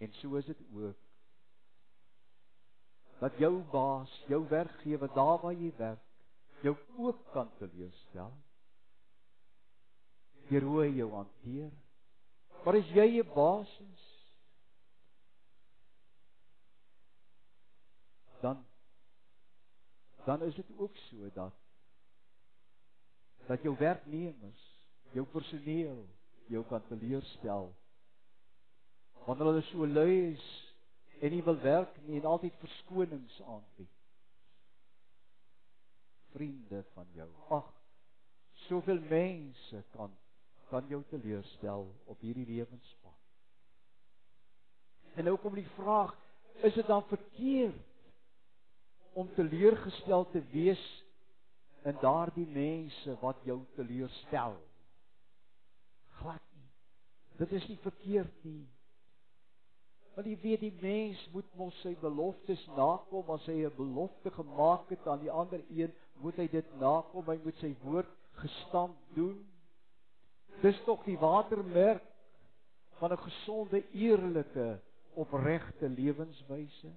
En 0.00 0.12
so 0.12 0.34
is 0.40 0.44
dit 0.48 0.60
ook. 0.74 0.96
Dat 3.20 3.36
jou 3.36 3.62
baas, 3.72 4.12
jou 4.28 4.48
werkgewer 4.48 5.12
daar 5.12 5.40
waar 5.42 5.52
jy 5.52 5.72
werk, 5.76 6.04
jou 6.64 6.76
ook 6.96 7.18
kan 7.32 7.50
teleurstel. 7.58 8.32
Deur 10.48 10.64
hoe 10.64 10.78
hy 10.80 10.94
jou 10.96 11.10
hanteer. 11.12 11.72
Maar 12.64 12.78
as 12.80 12.88
jy 12.96 13.20
'n 13.20 13.32
baas 13.34 13.74
is, 13.92 14.06
dan 18.40 18.64
dan 20.24 20.42
is 20.42 20.54
dit 20.54 20.70
ook 20.76 20.96
so 20.96 21.30
dat 21.34 21.54
dat 23.46 23.62
jou 23.62 23.76
werknemers, 23.76 24.64
jou 25.12 25.26
personeel 25.26 26.08
jou 26.46 26.64
kan 26.64 26.86
teleurstel. 26.86 27.74
Wanneer 29.30 29.46
hulle 29.46 29.62
so 29.68 29.86
lui 29.86 30.14
is 30.32 30.46
en 31.22 31.30
nie 31.30 31.42
wil 31.46 31.58
werk 31.62 31.98
nie 32.08 32.16
en 32.18 32.24
altyd 32.26 32.56
verskonings 32.58 33.36
aanbied. 33.46 33.92
Vriende 36.32 36.80
van 36.96 37.06
jou. 37.14 37.28
Ag, 37.54 37.68
soveel 38.66 38.98
mense 39.06 39.84
kan 39.94 40.16
kan 40.70 40.86
jou 40.90 41.00
teleurstel 41.10 41.86
op 42.10 42.20
hierdie 42.22 42.46
lewenspad. 42.46 43.14
En 45.18 45.26
nou 45.26 45.36
kom 45.42 45.54
die 45.58 45.66
vraag, 45.74 46.12
is 46.62 46.74
dit 46.74 46.86
dan 46.86 47.02
verkeerd 47.10 47.86
om 49.18 49.30
teleurgestel 49.34 50.26
te 50.30 50.42
wees 50.52 50.82
in 51.86 51.98
daardie 52.02 52.46
mense 52.46 53.16
wat 53.22 53.42
jou 53.46 53.58
teleurstel. 53.74 54.58
Glad 56.20 56.42
nie. 56.54 56.70
Dit 57.42 57.58
is 57.58 57.66
nie 57.70 57.80
verkeerd 57.82 58.44
nie. 58.46 58.66
Want 60.14 60.26
jy 60.26 60.36
weet 60.42 60.60
die 60.60 60.74
mens 60.82 61.20
moet 61.32 61.50
mos 61.58 61.76
sy 61.84 61.92
beloftes 62.00 62.62
nakom 62.76 63.30
as 63.30 63.46
hy 63.46 63.64
'n 63.66 63.76
belofte 63.76 64.30
gemaak 64.30 64.88
het 64.90 65.06
aan 65.06 65.20
die 65.20 65.30
ander 65.30 65.62
een, 65.70 65.92
moet 66.20 66.36
hy 66.36 66.48
dit 66.48 66.74
nakom, 66.80 67.26
hy 67.26 67.38
moet 67.44 67.56
sy 67.56 67.74
woord 67.82 68.10
gestand 68.42 68.96
doen. 69.14 69.38
Dis 70.60 70.80
tog 70.84 71.04
die 71.04 71.18
watermerk 71.18 72.02
van 72.98 73.12
'n 73.12 73.18
gesonde, 73.18 73.84
eerlike, 73.92 74.80
opregte 75.14 75.88
lewenswyse. 75.88 76.92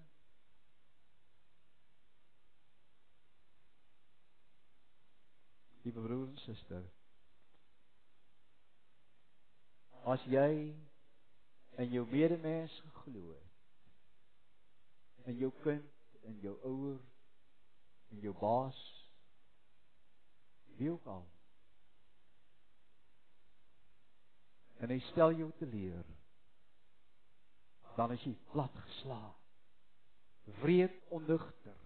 Liewe 5.83 6.01
broer 6.01 6.27
en 6.27 6.37
suster. 6.37 6.83
As 10.03 10.23
jy 10.23 10.75
in 11.81 11.89
jou 11.89 12.05
medemens 12.09 12.73
geglo 12.85 13.33
het, 13.33 13.53
in 15.31 15.37
jou 15.39 15.51
kind, 15.63 15.89
in 16.27 16.39
jou 16.43 16.53
ouer, 16.67 16.99
in 18.13 18.19
jou 18.19 18.33
baas, 18.39 18.79
wie 20.77 20.91
ook 20.91 21.05
al. 21.05 21.25
En 24.83 24.91
hy 24.91 24.99
stel 25.11 25.31
jou 25.37 25.51
te 25.57 25.65
leer. 25.69 26.03
Dan 27.95 28.11
is 28.15 28.23
jy 28.25 28.33
plat 28.51 28.73
geslaan. 28.87 29.33
Wreed 30.59 30.95
ondigter. 31.13 31.77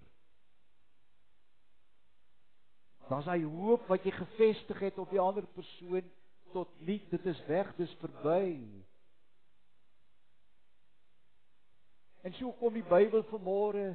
Dan 3.07 3.21
is 3.21 3.29
hy 3.29 3.41
hoop 3.43 3.85
wat 3.91 4.03
jy 4.07 4.11
gefestig 4.15 4.79
het 4.83 4.97
op 4.99 5.11
die 5.13 5.21
ander 5.21 5.45
persoon 5.55 6.07
tot 6.55 6.71
nie 6.87 6.99
dit 7.11 7.25
is 7.29 7.39
weg, 7.47 7.69
dis 7.77 7.93
verby. 8.01 8.55
En 12.27 12.33
so 12.33 12.51
kom 12.59 12.73
die 12.75 12.83
Bybel 12.83 13.21
vanmôre 13.29 13.93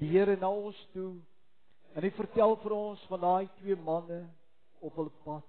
die 0.00 0.08
Here 0.08 0.32
na 0.40 0.48
ons 0.48 0.78
toe 0.94 1.10
en 1.92 2.04
hy 2.04 2.08
vertel 2.16 2.54
vir 2.62 2.72
ons 2.72 3.02
van 3.10 3.20
daai 3.20 3.48
twee 3.58 3.76
manne 3.84 4.22
op 4.80 4.96
hul 4.96 5.10
pad 5.26 5.44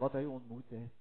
wat 0.00 0.16
hy 0.16 0.26
ontmoet 0.28 0.74
het. 0.76 0.92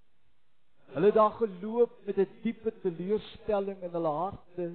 Hulle 0.93 1.11
daar 1.15 1.35
geloop 1.35 1.97
met 2.07 2.17
'n 2.19 2.39
diepe 2.43 2.71
teleurstelling 2.83 3.83
in 3.83 3.91
hulle 3.97 4.13
harte. 4.15 4.67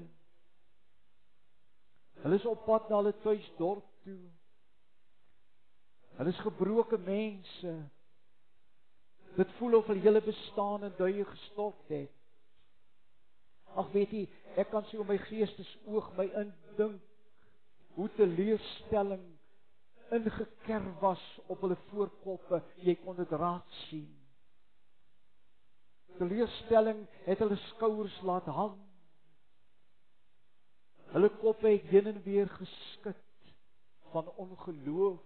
Hulle 2.22 2.36
is 2.40 2.46
op 2.46 2.64
pad 2.64 2.88
na 2.88 2.96
hulle 3.00 3.14
tuisdorp 3.24 3.88
toe. 4.04 4.20
Hulle 6.16 6.28
is 6.28 6.44
gebroke 6.44 6.98
mense. 6.98 7.72
Dit 9.36 9.56
voel 9.56 9.76
of 9.80 9.86
hulle 9.86 10.00
hele 10.00 10.22
bestaan 10.22 10.84
in 10.84 10.94
duie 10.96 11.24
gestort 11.24 11.88
het. 11.88 12.23
Ag 13.74 13.90
weet 13.94 14.12
jy, 14.14 14.24
ek 14.60 14.70
kan 14.70 14.84
sien 14.86 15.02
op 15.02 15.10
my 15.10 15.18
geestesoog 15.26 16.12
my 16.18 16.28
indink 16.42 17.02
hoe 17.94 18.08
teleurstelling 18.18 19.24
ingekerf 20.14 20.98
was 21.00 21.22
op 21.46 21.60
hulle 21.60 21.76
voorkoppe. 21.90 22.62
Jy 22.86 22.94
kon 23.02 23.16
dit 23.18 23.30
raak 23.30 23.66
sien. 23.86 24.08
Teleurstelling 26.18 27.04
het 27.26 27.42
hulle 27.42 27.58
skouers 27.70 28.16
laat 28.22 28.46
hang. 28.46 28.76
Hulle 31.14 31.30
koppe 31.38 31.70
het 31.70 31.88
heen 31.90 32.10
en 32.10 32.22
weer 32.22 32.50
geskud 32.50 33.22
van 34.12 34.30
ongeloof. 34.42 35.22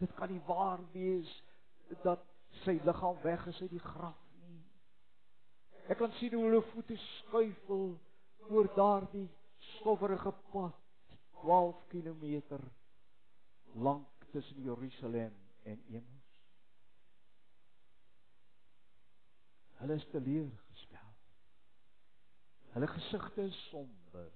Dit 0.00 0.12
kan 0.14 0.32
nie 0.32 0.42
waar 0.48 0.80
wees 0.92 1.32
dat 2.04 2.24
sy 2.64 2.78
liggaam 2.84 3.20
weg 3.22 3.46
is 3.52 3.60
uit 3.60 3.72
die 3.72 3.84
graf. 3.92 4.25
Ek 5.86 6.00
kan 6.00 6.12
sien 6.18 6.34
hoe 6.34 6.44
hulle 6.48 6.62
voete 6.72 6.96
skuifel 6.96 7.84
oor 8.50 8.68
daardie 8.74 9.28
stowwerige 9.76 10.32
pad 10.50 10.74
12 11.42 11.82
km 11.92 12.58
lank 13.74 14.26
tussen 14.32 14.62
Jerusalem 14.62 15.34
en 15.62 15.82
Emmaus. 15.88 16.32
Hulle 19.76 19.94
is 19.94 20.08
teleurgestel. 20.10 21.12
Hulle 22.72 22.86
gesigte 22.86 23.42
is 23.42 23.68
somber 23.68 24.32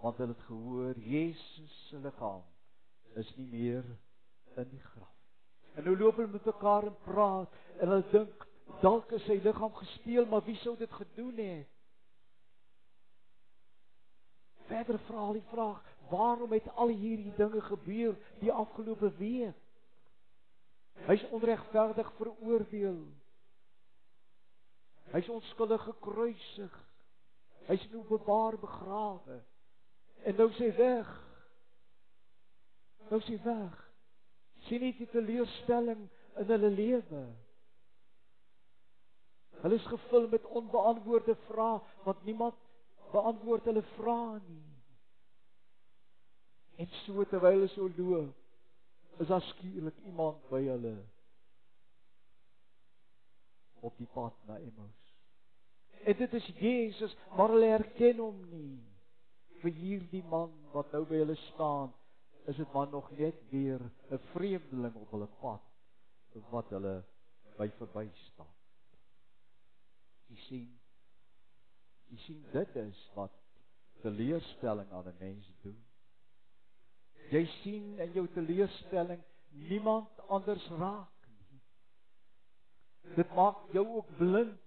want 0.00 0.16
hulle 0.16 0.32
het 0.32 0.44
gehoor 0.48 0.98
Jesus 0.98 1.72
se 1.88 1.98
liggaam 2.00 2.44
is 3.20 3.32
nie 3.36 3.46
meer 3.46 3.84
in 4.56 4.68
die 4.70 4.80
graf. 4.80 5.16
En 5.76 5.84
nou 5.84 5.96
loop 5.96 6.16
hulle 6.16 6.32
met 6.32 6.46
mekaar 6.48 6.86
en 6.88 6.96
praat 7.04 7.58
en 7.78 7.92
hulle 7.92 8.06
dink 8.14 8.46
dalk 8.80 9.12
is 9.16 9.24
sy 9.28 9.40
liggaam 9.42 9.74
gesteel, 9.74 10.26
maar 10.26 10.44
wie 10.46 10.56
sou 10.62 10.76
dit 10.78 10.92
gedoen 10.92 11.36
het? 11.36 11.68
Verder 14.70 14.98
vra 15.08 15.24
hulle 15.26 15.40
die 15.40 15.50
vraag, 15.50 15.80
waarom 16.10 16.52
het 16.52 16.68
al 16.74 16.92
hierdie 16.94 17.34
dinge 17.36 17.60
gebeur 17.60 18.14
die 18.40 18.52
afgelope 18.52 19.10
week? 19.18 19.56
Hy's 21.06 21.24
onregverdig 21.34 22.12
veroordeel. 22.18 23.00
Hy's 25.10 25.28
onskuldig 25.28 25.82
gekruisig. 25.82 26.74
Hy's 27.66 27.86
in 27.88 27.98
openbaar 27.98 28.58
begrawe. 28.58 29.40
En 30.22 30.36
nou 30.36 30.50
sê 30.58 30.70
weg. 30.76 31.10
Nou 33.10 33.20
sê 33.26 33.38
weg. 33.42 33.78
Sien 34.68 34.84
nie 34.84 34.92
die 34.98 35.08
teleurstelling 35.10 36.04
in 36.42 36.52
hulle 36.52 36.70
lewe. 36.74 37.22
Hulle 39.60 39.74
is 39.74 39.86
gevul 39.86 40.28
met 40.28 40.46
onbeantwoorde 40.46 41.36
vrae 41.48 41.80
want 42.04 42.24
niemand 42.24 42.54
beantwoord 43.12 43.64
hulle 43.64 43.82
vrae 43.82 44.40
nie. 44.46 44.68
En 46.80 46.88
so 47.04 47.24
terwyl 47.28 47.58
hulle 47.58 47.68
so 47.68 47.90
loop, 47.96 48.36
is 49.20 49.28
daar 49.28 49.42
skielik 49.42 49.96
iemand 50.08 50.40
by 50.48 50.62
hulle 50.64 50.94
op 53.84 53.96
die 54.00 54.08
pad 54.14 54.36
na 54.48 54.56
Emmaus. 54.58 55.00
En 56.04 56.16
dit 56.16 56.32
is 56.32 56.46
Jesus, 56.56 57.16
maar 57.36 57.52
hulle 57.52 57.72
herken 57.74 58.20
hom 58.20 58.38
nie. 58.48 58.78
Vir 59.60 59.76
hierdie 59.76 60.22
man 60.28 60.52
wat 60.72 60.92
nou 60.96 61.02
by 61.08 61.20
hulle 61.20 61.36
staan, 61.50 61.92
is 62.48 62.56
dit 62.56 62.72
maar 62.72 62.88
nog 62.88 63.10
net 63.18 63.36
weer 63.50 63.80
'n 64.10 64.22
vreemdeling 64.32 64.94
op 64.94 65.10
hulle 65.10 65.28
pad 65.40 65.60
wat 66.50 66.68
hulle 66.70 67.02
by 67.58 67.68
verby 67.76 68.08
staan. 68.14 68.54
Jy 70.30 70.38
sien, 70.46 70.66
jy 72.10 72.18
sien 72.24 72.42
dit 72.52 72.76
is 72.84 72.98
wat 73.16 73.34
teleurstelling 74.04 74.90
aan 74.92 75.08
'n 75.10 75.16
mens 75.18 75.46
doen. 75.62 75.78
Jy 77.30 77.44
sien 77.62 77.98
in 77.98 78.12
jou 78.12 78.26
teleurstelling 78.34 79.22
niemand 79.50 80.20
anders 80.28 80.66
raak 80.68 81.26
nie. 81.26 81.60
Dit 83.16 83.34
maak 83.34 83.58
jou 83.72 83.86
ook 83.86 84.16
blind 84.16 84.58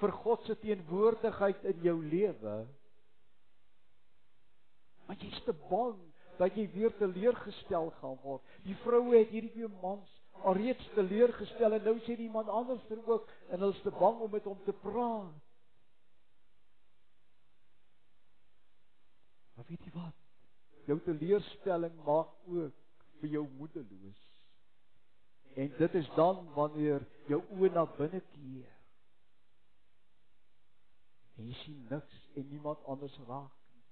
vir 0.00 0.12
God 0.12 0.44
se 0.46 0.58
teenwoordigheid 0.58 1.64
in 1.64 1.82
jou 1.82 1.96
lewe. 2.04 2.56
Maar 5.06 5.16
jy's 5.16 5.42
te 5.44 5.54
bang 5.68 5.98
dat 6.38 6.54
jy 6.54 6.68
weer 6.72 6.94
teleurgestel 6.96 7.90
gaan 7.90 8.18
word. 8.22 8.42
Die 8.62 8.76
vroue 8.84 9.16
het 9.16 9.30
hierdie 9.34 9.50
twee 9.50 9.70
mans 9.82 10.17
alreeds 10.44 10.88
teleurgestel 10.94 11.72
en 11.72 11.84
nou 11.84 11.98
sê 12.04 12.16
die 12.16 12.28
iemand 12.28 12.48
anders 12.48 12.84
ter 12.88 13.00
ook 13.06 13.28
en 13.48 13.58
hulle 13.58 13.74
is 13.74 13.82
te 13.82 13.92
bang 13.98 14.20
om 14.20 14.30
met 14.30 14.44
hom 14.44 14.58
te 14.64 14.72
praat. 14.72 15.44
Maar 19.56 19.66
weet 19.68 19.84
jy 19.84 19.92
wat? 19.96 20.14
Jou 20.86 20.98
teleurstelling 21.04 21.94
maak 22.06 22.30
ook 22.46 22.74
vir 23.20 23.30
jou 23.36 23.44
moedeloos. 23.58 24.24
En 25.58 25.72
dit 25.78 25.94
is 25.94 26.10
dan 26.14 26.44
wanneer 26.54 27.02
jou 27.26 27.40
oë 27.58 27.72
na 27.74 27.84
binne 27.96 28.20
keer. 28.32 28.74
En 31.38 31.46
jy 31.46 31.56
sien 31.64 31.86
niks 31.90 32.20
en 32.38 32.46
niemand 32.50 32.84
anders 32.86 33.16
raak 33.26 33.54
nie. 33.72 33.82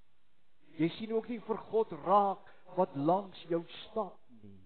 Jy 0.85 0.89
sien 0.97 1.15
ook 1.17 1.29
nie 1.31 1.41
vir 1.49 1.61
God 1.71 1.93
raak 2.05 2.47
wat 2.79 2.95
langs 2.95 3.43
jou 3.51 3.63
stap 3.83 4.19
nie. 4.43 4.63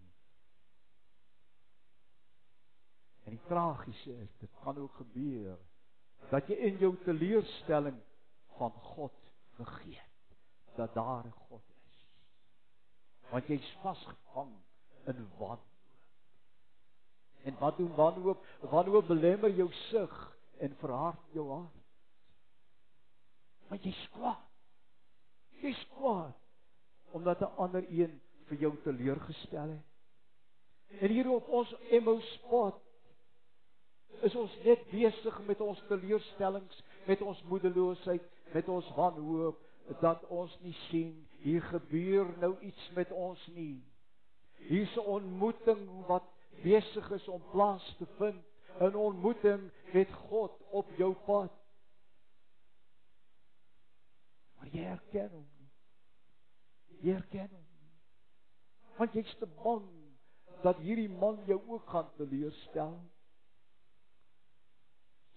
En 3.31 3.37
die 3.37 3.47
tragiese 3.47 4.11
is, 4.11 4.31
dit 4.39 4.51
kan 4.63 4.79
ook 4.79 4.95
gebeur 4.99 5.59
dat 6.31 6.49
jy 6.51 6.57
in 6.67 6.81
jou 6.83 6.97
teleurstelling 7.05 7.99
van 8.59 8.73
God 8.95 9.15
vergeet 9.55 10.35
dat 10.75 10.95
daar 10.95 11.27
'n 11.27 11.37
God 11.47 11.63
is. 11.87 12.01
Want 13.31 13.47
jy's 13.47 13.77
vasgevang 13.83 14.51
in 15.05 15.29
wanhoop. 15.39 15.63
En 17.43 17.59
wat 17.59 17.77
doen 17.77 17.95
wanhoop? 17.95 18.47
Wanhoop 18.61 19.07
belemmer 19.07 19.51
jou 19.51 19.73
sig 19.73 20.37
en 20.59 20.77
verhard 20.77 21.23
jou 21.33 21.51
hart. 21.51 21.87
Want 23.69 23.83
jy's 23.83 24.09
kwaad. 24.11 24.51
Jy's 25.51 25.87
kwaad 25.87 26.35
omdat 27.11 27.41
'n 27.41 27.57
ander 27.57 27.85
een 27.89 28.21
vir 28.45 28.59
jou 28.59 28.77
teleurgestel 28.83 29.69
het. 29.69 29.87
En 31.01 31.09
hier 31.09 31.31
op 31.31 31.49
ons 31.49 31.75
Emmaus 31.91 32.39
pad 32.49 32.89
is 34.23 34.35
ons 34.37 34.57
net 34.65 34.83
besig 34.91 35.41
met 35.47 35.61
ons 35.61 35.83
teleurstellings, 35.89 36.83
met 37.07 37.23
ons 37.23 37.43
moedeloosheid, 37.49 38.23
met 38.53 38.69
ons 38.69 38.93
wanhoop 38.97 39.61
dat 40.01 40.25
ons 40.29 40.59
nie 40.63 40.75
sien 40.89 41.15
hier 41.41 41.63
gebeur 41.63 42.29
nou 42.39 42.53
iets 42.61 42.91
met 42.95 43.11
ons 43.11 43.47
nie. 43.55 43.81
Hier's 44.69 44.97
'n 44.97 45.07
ontmoeting 45.19 46.07
wat 46.07 46.27
besig 46.63 47.11
is 47.11 47.29
om 47.29 47.43
plaas 47.51 47.95
te 47.99 48.07
vind, 48.19 48.45
'n 48.81 48.95
ontmoeting 48.95 49.71
met 49.93 50.13
God 50.13 50.53
op 50.71 50.91
jou 50.97 51.15
pad. 51.15 51.53
Maar 54.57 54.69
jy 54.69 54.83
herken 54.83 55.31
hom 55.31 55.49
nie. 55.59 55.71
Jy 57.01 57.13
herken 57.13 57.49
hom 57.51 57.67
nie. 57.81 57.97
Want 58.97 59.13
jy's 59.13 59.35
te 59.39 59.47
bang 59.47 59.89
dat 60.63 60.77
hierdie 60.77 61.09
man 61.09 61.39
jou 61.47 61.61
ook 61.69 61.89
gaan 61.89 62.11
teleurstel. 62.17 63.01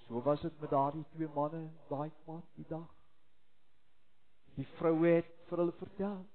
So 0.08 0.22
was 0.22 0.42
dit 0.42 0.60
met 0.60 0.70
daardie 0.70 1.06
twee 1.14 1.30
manne 1.36 1.70
daai 1.90 2.12
pad 2.26 2.46
die 2.56 2.68
dag. 2.68 2.90
Die 4.56 4.68
vrou 4.78 4.96
het 5.06 5.30
vir 5.50 5.64
hulle 5.64 5.76
vertel, 5.80 6.26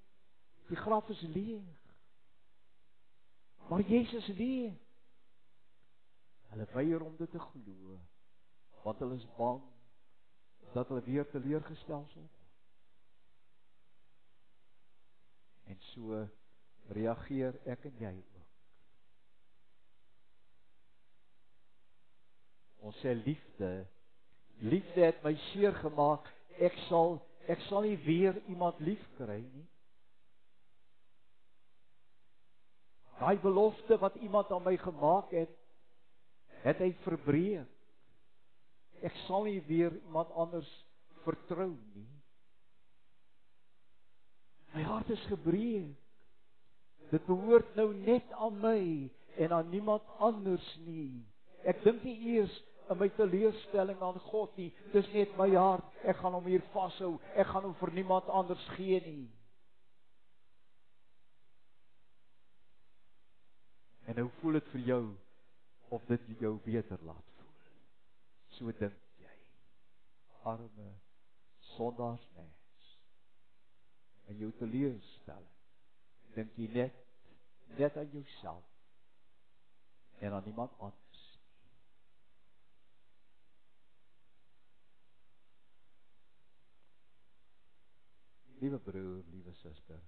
die 0.68 0.76
graf 0.76 1.09
is 1.09 1.20
leeg. 1.35 1.94
Maar 3.68 3.81
Jesus 3.81 4.26
leef. 4.26 4.74
Hulle 6.48 6.66
weier 6.72 7.04
om 7.04 7.16
dit 7.16 7.31
te 7.31 7.38
glo, 7.38 7.98
want 8.83 8.98
hulle 9.04 9.20
is 9.20 9.28
bang 9.37 9.62
dat 10.72 10.88
hulle 10.88 11.04
weer 11.04 11.28
teleurgestel 11.31 12.07
sal 12.12 12.22
word. 12.22 12.35
En 15.68 15.81
so 15.92 16.24
reageer 16.96 17.61
ek 17.68 17.85
en 17.90 18.00
jy 18.00 18.16
ook. 18.16 18.38
Ons 22.81 22.99
sê 23.03 23.14
liefde, 23.14 23.87
liefde 24.61 25.01
het 25.05 25.23
my 25.25 25.35
seer 25.51 25.75
gemaak. 25.83 26.29
Ek 26.59 26.77
sal 26.88 27.19
ek 27.49 27.62
sal 27.69 27.87
nie 27.87 27.97
weer 28.05 28.37
iemand 28.53 28.79
lief 28.85 29.03
kry 29.17 29.41
nie. 29.41 29.67
Daai 33.19 33.38
belofte 33.43 33.97
wat 33.99 34.19
iemand 34.23 34.53
aan 34.53 34.62
my 34.62 34.77
gemaak 34.79 35.33
het, 35.35 35.55
het 36.62 36.83
hy 36.85 36.91
verbreek. 37.07 37.71
Ek 39.03 39.14
sal 39.27 39.47
nie 39.49 39.62
weer 39.67 39.95
iemand 39.95 40.31
anders 40.37 40.69
vertrou 41.25 41.71
nie. 41.95 42.07
My 44.75 44.85
hart 44.87 45.11
is 45.11 45.25
gebreek. 45.31 45.97
Dit 47.09 47.25
behoort 47.27 47.71
nou 47.79 47.88
net 47.97 48.27
aan 48.37 48.59
my 48.61 48.81
en 49.41 49.53
aan 49.57 49.71
niemand 49.73 50.05
anders 50.19 50.67
nie. 50.85 51.25
Ek 51.64 51.81
dink 51.87 52.03
nie 52.05 52.19
eers 52.35 52.53
in 52.90 52.98
my 52.98 53.09
teleurstelling 53.16 54.01
aan 54.03 54.20
God 54.29 54.57
nie. 54.57 54.68
Dis 54.92 55.09
net 55.12 55.35
my 55.38 55.48
hart. 55.55 55.88
Ek 56.09 56.20
gaan 56.20 56.37
hom 56.37 56.46
hier 56.48 56.64
vashou. 56.72 57.16
Ek 57.37 57.48
gaan 57.51 57.66
hom 57.68 57.74
vir 57.81 57.92
niemand 57.96 58.29
anders 58.33 58.64
gee 58.77 59.01
nie. 59.05 59.27
En 64.09 64.16
nou 64.16 64.29
voel 64.40 64.57
dit 64.59 64.70
vir 64.72 64.87
jou 64.92 65.03
of 65.92 66.05
dit 66.09 66.31
jou 66.40 66.55
beter 66.64 67.03
laat 67.05 67.35
voel. 67.37 67.59
So 68.57 68.72
dink 68.81 68.96
jy. 69.20 69.35
Arme 70.48 70.88
sondaars 71.74 72.24
mens. 72.37 72.96
En 74.29 74.40
jou 74.40 74.48
teleurstelling. 74.61 75.55
Dink 76.37 76.57
jy 76.57 76.70
net 76.72 77.05
net 77.77 77.96
aan 78.01 78.09
jouself 78.11 78.64
en 80.18 80.33
aan 80.33 80.42
niemand 80.44 80.72
anders. 80.79 81.08
Liewe 88.61 88.79
broer, 88.79 89.25
liewe 89.31 89.53
suster. 89.55 90.01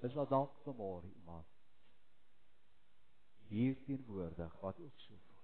Is 0.00 0.12
daar 0.12 0.28
dalk 0.28 0.52
vanmôre 0.64 1.08
iemand 1.12 1.46
hier 3.50 3.76
teenwoordig 3.84 4.60
wat 4.60 4.78
ook 4.80 5.00
so 5.00 5.14
voel? 5.26 5.42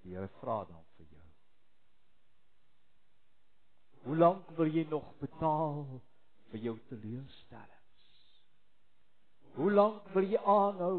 Die 0.00 0.14
Here 0.14 0.28
vra 0.38 0.64
dan 0.64 0.84
vir 0.96 1.06
jou. 1.10 1.28
Hoe 4.04 4.16
lank 4.16 4.48
wil 4.56 4.72
jy 4.72 4.86
nog 4.88 5.12
betaal 5.20 5.84
vir 6.52 6.66
jou 6.70 6.76
teleurstellings? 6.88 8.08
Hoe 9.58 9.70
lank 9.72 10.08
wil 10.16 10.32
jy 10.32 10.40
aanhou 10.56 10.98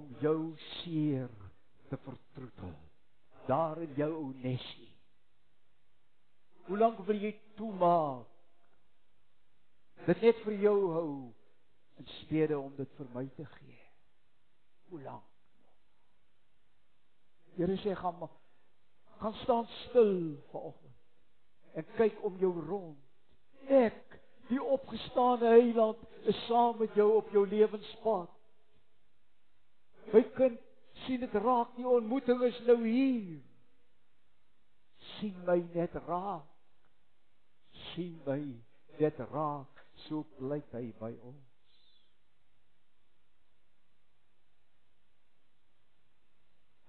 om 0.00 0.10
jou 0.24 0.40
seer 0.80 1.32
te 1.88 2.00
vertroetel? 2.08 2.85
Daar 3.46 3.80
in 3.82 3.92
jou 3.94 4.12
ou 4.12 4.32
nesie. 4.42 4.90
Hoe 6.66 6.78
lank 6.78 6.98
wil 7.06 7.20
jy 7.22 7.32
toemaak? 7.58 8.26
Dit 10.06 10.20
net 10.22 10.42
vir 10.44 10.58
jou 10.62 10.76
hou 10.94 11.12
in 11.98 12.10
steede 12.20 12.58
om 12.58 12.74
dit 12.76 12.90
vir 12.98 13.08
my 13.14 13.24
te 13.36 13.46
gee. 13.56 13.78
Hoe 14.90 15.00
lank? 15.02 15.30
Here 17.56 17.78
sê 17.80 17.94
gaan 17.96 18.28
gaan 19.16 19.34
staan 19.42 19.66
stil 19.66 20.36
vanoggend 20.50 20.94
en 21.76 21.86
kyk 21.96 22.24
om 22.24 22.36
jou 22.40 22.52
rond. 22.68 22.98
Ek, 23.68 24.18
die 24.48 24.60
opgestane 24.62 25.48
Heiland, 25.56 26.00
is 26.30 26.38
saam 26.46 26.78
met 26.80 26.94
jou 26.96 27.08
op 27.16 27.28
jou 27.34 27.42
lewenspad. 27.48 28.30
My 30.12 30.22
kind, 30.36 30.60
sien 31.06 31.22
dit 31.22 31.34
raak, 31.42 31.74
die 31.78 31.86
ontmoeting 31.88 32.42
is 32.50 32.60
nou 32.66 32.78
hier. 32.84 33.42
sien 35.16 35.36
my 35.46 35.58
net 35.74 35.94
raak. 36.06 36.46
sien 37.94 38.20
my 38.26 38.40
dit 38.98 39.18
raak 39.30 39.84
so 40.06 40.22
pleit 40.38 40.72
hy 40.76 40.86
by 41.00 41.12
ons 41.30 41.80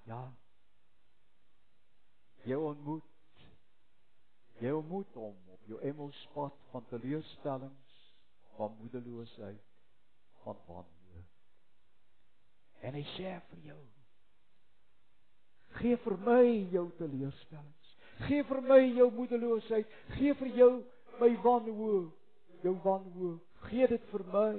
ja 0.08 0.22
jy 2.48 2.58
ontmoet 2.70 3.44
jy 4.64 4.72
ontmoet 4.78 5.20
hom 5.20 5.36
op 5.56 5.68
jou 5.72 5.80
Emmaus-pad 5.92 6.56
van 6.72 6.88
teleurstellings 6.94 7.98
van 8.56 8.78
moedeloosheid 8.80 9.66
van 10.46 10.58
wanhoop 10.70 11.30
en 12.88 12.92
hy 13.00 13.06
sê 13.18 13.36
vir 13.52 13.62
jou 13.74 13.84
gee 15.78 15.98
vir 16.04 16.18
my 16.26 16.44
jou 16.74 16.86
teleurstellings. 17.00 17.96
Gee 18.28 18.44
vir 18.50 18.62
my 18.66 18.80
jou 18.98 19.12
moedeloosheid. 19.14 19.98
Gee 20.18 20.34
vir 20.40 20.54
jou 20.58 20.72
my 21.22 21.34
wanhoop 21.44 22.18
jou 22.62 22.78
wanhoop. 22.84 23.42
Gee 23.70 23.88
dit 23.88 24.04
vir 24.12 24.24
my. 24.34 24.54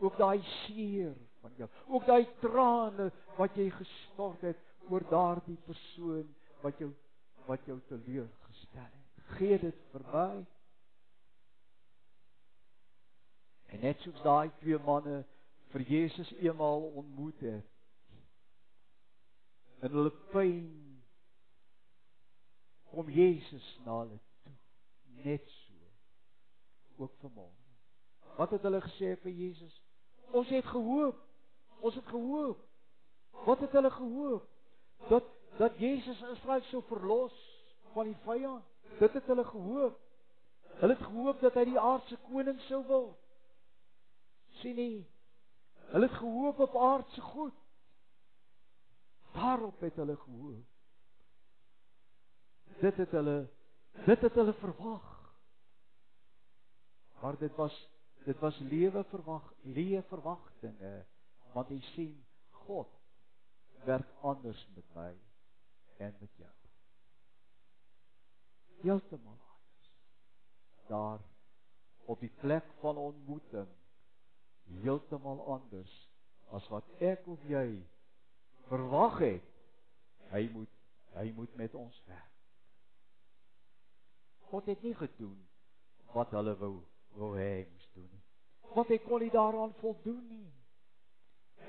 Ook 0.00 0.18
daai 0.18 0.42
seer 0.42 1.14
van 1.40 1.52
jou 1.56 1.68
ook 1.86 2.06
daai 2.06 2.26
trane 2.40 3.10
wat 3.36 3.54
jy 3.56 3.70
gestort 3.72 4.42
het 4.44 4.58
oor 4.90 5.04
daardie 5.10 5.56
persoon 5.64 6.26
wat 6.64 6.78
jou 6.82 6.90
wat 7.46 7.62
jou 7.64 7.78
teleurgestel 7.88 8.82
het. 8.82 9.24
Gee 9.38 9.58
dit 9.62 9.82
vir 9.92 10.04
my. 10.12 10.30
En 13.70 13.82
net 13.86 14.02
soos 14.02 14.20
daai 14.26 14.50
twee 14.60 14.78
manne 14.84 15.22
vir 15.72 15.86
Jesus 15.86 16.32
eenmaal 16.42 16.90
ontmoet 16.98 17.40
het 17.46 17.72
in 19.82 19.92
hulle 19.92 20.12
pyn 20.32 20.66
kom 22.90 23.10
Jesus 23.12 23.66
na 23.84 23.98
hulle 24.00 24.18
toe 24.44 24.54
net 25.24 25.48
so 25.50 25.74
ook 27.04 27.12
vanmôre. 27.20 27.64
Wat 28.36 28.50
het 28.50 28.64
hulle 28.64 28.80
gesê 28.84 29.16
vir 29.24 29.32
Jesus 29.32 29.82
ons 30.32 30.48
het 30.48 30.64
gehoop 30.72 31.22
ons 31.84 31.94
het 31.94 32.06
gehoop. 32.08 32.62
Wat 33.44 33.60
het 33.60 33.72
hulle 33.76 33.90
gehoop? 33.90 34.48
Dat 35.08 35.24
dat 35.56 35.78
Jesus 35.80 36.22
Israel 36.32 36.62
sou 36.68 36.82
verlos 36.88 37.36
van 37.92 38.04
die 38.10 38.18
vyand 38.24 38.64
dit 38.98 39.12
het 39.12 39.26
hulle 39.26 39.44
gehoop. 39.44 40.00
Hulle 40.80 40.96
het 40.96 41.04
gehoop 41.04 41.40
dat 41.40 41.54
hy 41.56 41.64
die 41.68 41.80
aardse 41.80 42.16
koning 42.30 42.58
sou 42.68 42.82
word. 42.88 43.20
Sien 44.62 44.76
nie 44.76 45.04
hulle 45.92 46.08
het 46.08 46.18
gehoop 46.18 46.58
op 46.64 46.76
aardse 46.76 47.20
goed 47.20 47.54
Daarop 49.36 49.80
het 49.84 49.98
hulle 50.00 50.16
gehoor. 50.16 50.62
Dit 52.80 52.96
het 52.96 53.10
hulle 53.10 53.36
dit 54.06 54.20
het 54.20 54.34
hulle 54.34 54.54
verwag. 54.60 55.12
Maar 57.20 57.38
dit 57.38 57.54
was 57.56 57.76
dit 58.24 58.38
was 58.38 58.58
lewe 58.58 59.04
verwag, 59.04 59.52
lewe 59.62 60.02
verwagtinge 60.08 61.06
want 61.54 61.70
jy 61.72 61.80
sien 61.94 62.14
God 62.66 62.90
werk 63.86 64.08
anders 64.20 64.60
met 64.74 64.88
my 64.94 65.12
en 66.02 66.16
met 66.20 66.32
jou. 66.36 66.52
Heeltemal 68.82 69.38
anders. 69.38 69.92
Daar 70.88 71.20
op 72.04 72.20
die 72.20 72.32
plek 72.42 72.66
van 72.80 72.96
ontmoeting 72.96 73.68
heeltemal 74.82 75.44
anders 75.54 75.94
as 76.54 76.66
wat 76.68 76.88
ek 76.98 77.26
of 77.30 77.42
jy 77.50 77.68
verwag 78.70 79.18
het 79.24 79.52
hy 80.32 80.46
moet 80.52 80.72
hy 81.16 81.30
moet 81.32 81.52
met 81.56 81.74
ons 81.74 82.02
werk. 82.06 82.32
God 84.50 84.66
het 84.68 84.82
nie 84.84 84.94
gedoen 84.94 85.38
wat 86.12 86.34
hulle 86.36 86.52
wou 86.60 86.74
wou 87.16 87.32
hê 87.38 87.46
hy 87.54 87.62
moes 87.70 87.88
doen 87.94 88.08
nie. 88.10 88.24
Want 88.74 88.90
hy 88.92 88.98
kon 89.06 89.22
nie 89.24 89.32
daaraan 89.32 89.72
voldoen 89.80 90.24
nie. 90.28 90.50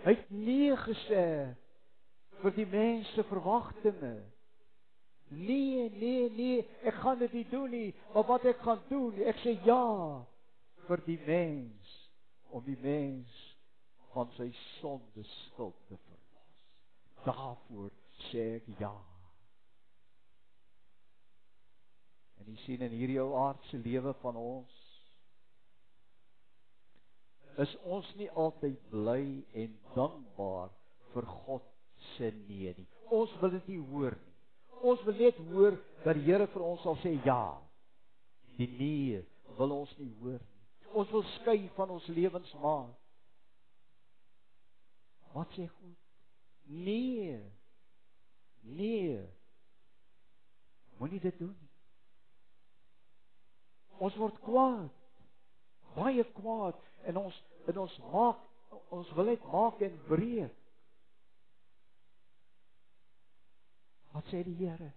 Hy 0.03 0.13
het 0.17 0.31
nee 0.33 0.75
gesê 0.83 1.27
vir 2.41 2.55
die 2.57 2.67
mense 2.69 3.23
verwagtinge. 3.31 4.17
Nee, 5.27 5.89
nee, 5.91 6.29
nee, 6.31 6.59
ek 6.87 6.99
gaan 7.01 7.17
dit 7.19 7.33
nie 7.35 7.47
doen 7.51 7.71
nie, 7.71 7.95
maar 8.13 8.23
wat 8.29 8.45
ek 8.47 8.61
gaan 8.63 8.83
doen, 8.87 9.17
ek 9.27 9.41
sê 9.43 9.57
ja 9.65 9.83
vir 10.87 11.03
die 11.03 11.17
mens 11.25 11.95
om 12.55 12.63
die 12.63 12.77
mens 12.79 13.41
van 14.13 14.31
sy 14.37 14.47
sonde 14.77 15.25
skuld 15.27 15.75
te 15.89 15.99
daarvoor 17.27 17.91
sê 18.29 18.47
ek 18.57 18.67
ja. 18.81 18.95
En 22.41 22.49
jy 22.51 22.57
sien 22.63 22.83
in 22.85 22.95
hierdie 22.95 23.19
ou 23.21 23.33
aardse 23.41 23.79
lewe 23.83 24.13
van 24.23 24.39
ons 24.39 24.75
is 27.63 27.73
ons 27.89 28.09
nie 28.19 28.29
altyd 28.37 28.77
bly 28.91 29.21
en 29.63 29.77
dankbaar 29.95 30.69
vir 31.13 31.29
God 31.43 31.65
se 32.13 32.29
nee 32.45 32.73
nie. 32.77 32.87
Ons 33.09 33.33
wil 33.41 33.55
dit 33.57 33.71
nie 33.73 33.79
hoor 33.91 34.13
nie. 34.13 34.35
Ons 34.85 35.01
wil 35.07 35.17
net 35.17 35.39
hoor 35.49 35.79
dat 36.03 36.19
die 36.19 36.27
Here 36.27 36.45
vir 36.53 36.65
ons 36.67 36.83
sal 36.85 36.99
sê 37.01 37.15
ja. 37.25 37.57
Die 38.59 38.69
nee 38.77 39.23
wil 39.57 39.73
ons 39.79 39.93
nie 39.97 40.11
hoor 40.21 40.37
nie. 40.37 40.55
Ons 40.97 41.09
wil 41.13 41.25
skei 41.35 41.63
van 41.75 41.91
ons 41.97 42.05
lewens 42.13 42.53
maak. 42.61 42.93
Wat 45.33 45.57
sê 45.57 45.65
God? 45.67 46.06
Nee. 46.67 47.39
Nee. 48.59 49.29
Moenie 50.97 51.19
dit 51.19 51.37
doen 51.37 51.55
nie. 51.59 51.69
Ons 53.97 54.15
word 54.15 54.39
kwaad. 54.45 54.93
Baie 55.95 56.23
kwaad 56.37 56.81
en 57.09 57.17
ons 57.23 57.37
en 57.67 57.79
ons 57.83 57.97
maak 58.11 58.43
ons 58.93 59.09
wil 59.17 59.31
net 59.31 59.43
maak 59.51 59.81
en 59.87 59.97
breek. 60.07 60.53
Wat 64.13 64.29
sê 64.31 64.41
die 64.45 64.55
Here? 64.59 64.91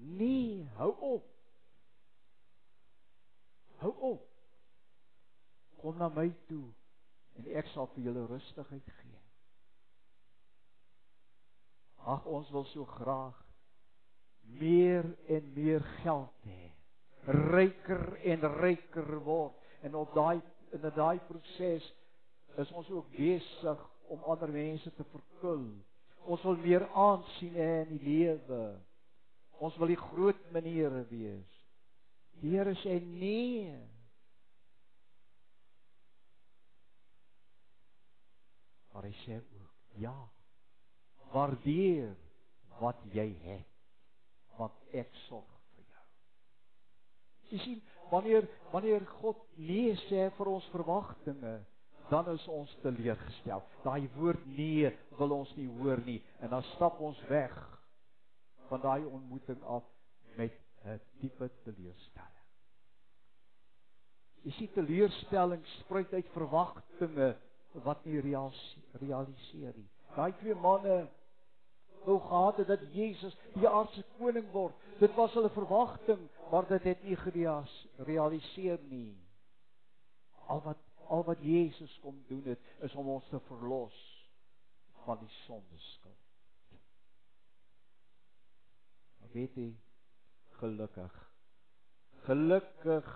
Nee, 0.00 0.64
hou 0.78 0.90
op. 1.14 1.28
Hou 3.80 3.92
op. 4.12 4.26
Kom 5.80 5.96
na 5.96 6.08
my 6.12 6.28
toe 6.48 6.66
en 7.40 7.48
ek 7.56 7.70
sal 7.72 7.88
vir 7.94 8.08
julle 8.08 8.26
rustigheid 8.28 8.92
gee. 9.00 9.19
Ag 12.08 12.24
ons 12.24 12.50
wil 12.50 12.64
so 12.72 12.84
graag 12.84 13.36
meer 14.40 15.04
en 15.28 15.52
meer 15.54 15.84
geld 16.02 16.48
hê. 16.48 16.70
Ryker 17.26 18.16
en 18.32 18.46
ryker 18.60 19.10
word 19.24 19.84
en 19.84 19.94
op 19.94 20.14
daai 20.16 20.40
in 20.72 20.86
daai 20.94 21.18
proses 21.28 21.86
is 22.58 22.72
ons 22.72 22.90
ook 22.90 23.10
besig 23.14 23.86
om 24.10 24.24
ander 24.32 24.50
mense 24.50 24.90
te 24.96 25.04
verkul. 25.12 25.66
Ons 26.30 26.42
wil 26.46 26.58
meer 26.62 26.86
aansien 26.98 27.54
hê 27.56 27.70
in 27.84 27.94
die 27.94 28.02
lewe. 28.08 28.64
Ons 29.60 29.76
wil 29.78 29.92
die 29.92 30.00
groot 30.00 30.42
maniere 30.54 31.04
wees. 31.10 31.56
Die 32.40 32.54
Here 32.56 32.74
sê 32.80 32.96
nee. 33.04 33.76
Maar 38.92 39.06
hy 39.06 39.16
sê 39.22 39.38
ook 39.38 39.98
ja 40.02 40.16
waardeer 41.32 42.14
wat 42.80 43.00
jy 43.12 43.28
het 43.44 43.66
want 44.58 44.96
ek 44.96 45.12
sorg 45.26 45.48
vir 45.74 45.84
jou. 45.86 46.06
Jy 47.50 47.60
sien, 47.64 47.82
wanneer 48.10 48.48
wanneer 48.74 49.06
God 49.20 49.40
nee 49.56 49.94
sê 50.06 50.26
vir 50.36 50.50
ons 50.50 50.66
verwagtinge, 50.74 51.54
dan 52.10 52.28
is 52.34 52.46
ons 52.50 52.72
teleurgestel. 52.82 53.62
Daai 53.84 54.08
woord 54.16 54.42
nee 54.56 54.90
wil 55.18 55.36
ons 55.38 55.52
nie 55.56 55.68
hoor 55.78 56.02
nie 56.06 56.18
en 56.42 56.52
dan 56.52 56.66
stap 56.74 56.98
ons 57.00 57.20
weg 57.30 57.54
van 58.70 58.82
daai 58.82 59.06
ontmoeting 59.06 59.62
af 59.62 59.86
met 60.36 60.58
'n 60.84 61.00
diepe 61.20 61.50
teleurstelling. 61.64 62.46
Jy 64.42 64.52
sien 64.56 64.72
teleurstelling 64.72 65.64
spruit 65.66 66.12
uit 66.12 66.28
verwagtinge 66.32 67.36
wat 67.84 68.04
nie 68.04 68.20
realiseer 68.20 69.74
nie. 69.76 69.88
Daai 70.14 70.32
twee 70.40 70.54
manne 70.54 71.08
wou 72.04 72.18
gehad 72.20 72.56
het 72.56 72.66
dat 72.66 72.84
Jesus 72.92 73.36
die 73.54 73.68
aardse 73.68 74.04
koning 74.18 74.50
word. 74.52 74.76
Dit 74.98 75.14
was 75.14 75.34
hulle 75.34 75.50
verwagting, 75.50 76.28
maar 76.50 76.68
dit 76.68 76.82
het 76.82 77.02
nie 77.04 77.16
gerealiseer 77.16 78.78
nie. 78.88 79.16
Al 80.46 80.62
wat 80.64 80.86
al 81.10 81.24
wat 81.26 81.40
Jesus 81.42 81.98
kom 82.02 82.22
doen 82.28 82.44
het, 82.44 82.60
is 82.86 82.94
om 82.94 83.08
ons 83.08 83.26
te 83.28 83.40
verlos 83.48 83.96
van 85.04 85.18
die 85.18 85.32
sondeskuld. 85.42 86.14
Weet 89.32 89.56
jy 89.58 89.72
gelukkig. 90.60 91.16
Gelukkig 92.26 93.10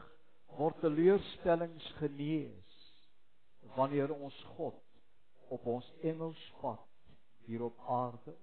word 0.59 0.79
teleurstellings 0.83 1.87
genees 2.01 2.83
wanneer 3.75 4.11
ons 4.15 4.37
God 4.57 4.79
op 5.55 5.67
ons 5.67 5.93
engelspad 6.03 6.83
hier 7.47 7.63
op 7.67 7.79
aarde 7.91 8.35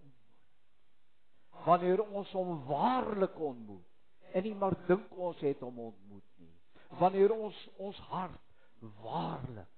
wanneer 1.66 2.02
ons 2.04 2.32
hom 2.32 2.66
waarlik 2.66 3.40
ontmoet 3.40 4.34
en 4.34 4.44
nie 4.44 4.56
maar 4.56 4.76
dink 4.88 5.12
ons 5.18 5.40
het 5.44 5.60
hom 5.60 5.80
ontmoet 5.80 6.28
nie. 6.40 6.54
Wanneer 7.00 7.34
ons 7.36 7.58
ons 7.78 8.00
hart 8.12 8.40
waarlik 9.04 9.70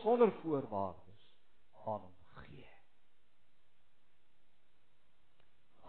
sonder 0.00 0.32
voorwaardes 0.42 1.26
aan 1.84 2.00
hom 2.00 2.16
gee. 2.42 2.68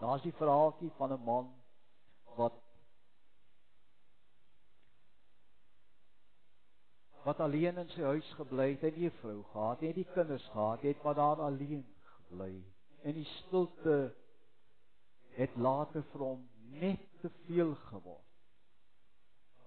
Daar's 0.00 0.22
die 0.22 0.34
verhaaltjie 0.36 0.92
van 0.96 1.12
'n 1.12 1.24
man 1.24 1.54
wat 2.36 2.60
wat 7.22 7.40
alleen 7.40 7.76
in 7.78 7.88
sy 7.88 8.02
huis 8.02 8.32
gebly 8.34 8.70
het, 8.70 8.80
hy 8.80 8.86
het 8.86 8.96
nie 8.96 9.10
'n 9.10 9.18
vrou 9.20 9.42
gehad 9.52 9.80
nie, 9.80 9.92
die 9.92 10.08
kinders 10.14 10.48
gehad, 10.48 10.80
het 10.80 11.02
maar 11.02 11.14
daar 11.14 11.40
alleen 11.40 11.84
gebly. 12.02 12.71
En 13.02 13.14
die 13.14 13.26
stilte 13.26 14.14
het 15.36 15.56
later 15.56 16.04
vir 16.12 16.24
hom 16.26 16.42
net 16.80 17.02
te 17.20 17.30
veel 17.46 17.74
geword. 17.88 18.28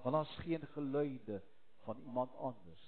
Want 0.02 0.15
daar's 0.15 0.36
geen 0.45 0.67
geluide 0.74 1.41
van 1.86 2.00
iemand 2.06 2.36
anders. 2.36 2.86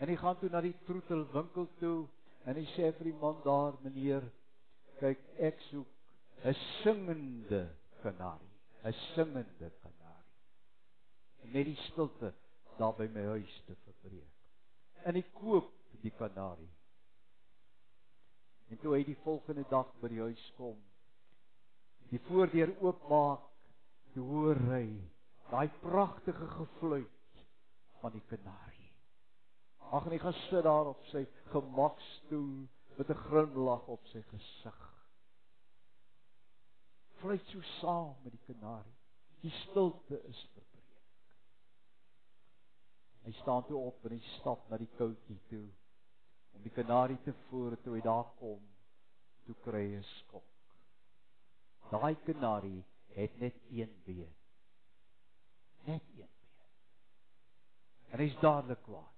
En 0.00 0.08
hy 0.08 0.16
gaan 0.16 0.38
toe 0.40 0.48
na 0.48 0.62
die 0.64 0.76
troetelwinkel 0.88 1.68
toe 1.78 2.08
en 2.48 2.56
hy 2.56 2.64
sê 2.72 2.88
vir 2.96 3.10
die 3.10 3.18
man 3.20 3.42
daar, 3.44 3.76
meneer, 3.84 4.24
kyk, 5.00 5.20
ek 5.38 5.60
soek 5.68 5.88
'n 6.40 6.56
singende 6.80 7.62
kanarie, 8.02 8.54
'n 8.84 8.96
singende 9.12 9.68
kanarie. 9.82 10.38
Net 11.52 11.66
die 11.68 11.80
stilte 11.90 12.32
daar 12.78 12.96
by 12.96 13.08
my 13.12 13.24
huis 13.36 13.62
te 13.66 13.76
verbreek. 13.84 14.32
En 15.04 15.14
hy 15.14 15.24
koop 15.36 15.68
die 16.00 16.12
kanarie. 16.16 16.72
En 18.70 18.78
toe 18.78 18.94
hy 18.94 19.04
die 19.04 19.18
volgende 19.24 19.64
dag 19.70 19.88
by 20.00 20.08
die 20.12 20.22
huis 20.22 20.42
kom, 20.56 20.76
die 22.10 22.20
voordeur 22.28 22.70
oopmaak, 22.82 23.46
toe 24.14 24.26
hoor 24.26 24.58
hy 24.70 24.84
daai 25.50 25.70
pragtige 25.82 26.46
gefluit 26.54 27.42
van 28.00 28.14
die 28.14 28.22
kanarie. 28.30 28.92
Ag 29.90 30.06
en 30.06 30.14
hy 30.14 30.20
gaan 30.22 30.38
sit 30.46 30.62
daar 30.66 30.92
op 30.92 31.02
sy 31.10 31.24
gemakstoel 31.50 32.68
met 32.98 33.10
'n 33.10 33.22
grimlag 33.26 33.86
op 33.86 34.06
sy 34.06 34.22
gesig. 34.30 34.80
Fluit 37.20 37.46
so 37.46 37.60
saam 37.80 38.14
met 38.22 38.32
die 38.32 38.44
kanarie. 38.46 38.98
Die 39.42 39.50
stilte 39.50 40.22
is 40.28 40.40
verbreek. 40.54 41.34
Hy 43.24 43.32
staan 43.32 43.66
toe 43.66 43.76
op 43.76 44.04
en 44.04 44.10
hy 44.10 44.22
stap 44.38 44.70
na 44.70 44.76
die 44.76 44.90
koutjie 44.96 45.40
toe 45.48 45.66
om 46.54 46.62
die 46.62 46.74
kanarie 46.74 47.18
te 47.24 47.34
voer 47.48 47.76
toe 47.84 47.94
hy 47.94 48.02
daar 48.04 48.28
kom. 48.38 48.60
Toe 49.46 49.56
kry 49.64 49.84
hy 49.86 49.96
'n 49.98 50.08
skok. 50.16 50.46
Daai 51.90 52.14
kanarie 52.26 52.84
het 53.14 53.38
net 53.40 53.56
een 53.70 53.92
been. 54.04 54.34
Net 55.84 56.02
een 56.02 56.16
been. 56.16 56.28
En 58.10 58.18
hy's 58.18 58.36
dadelik 58.40 58.82
kwaad. 58.82 59.14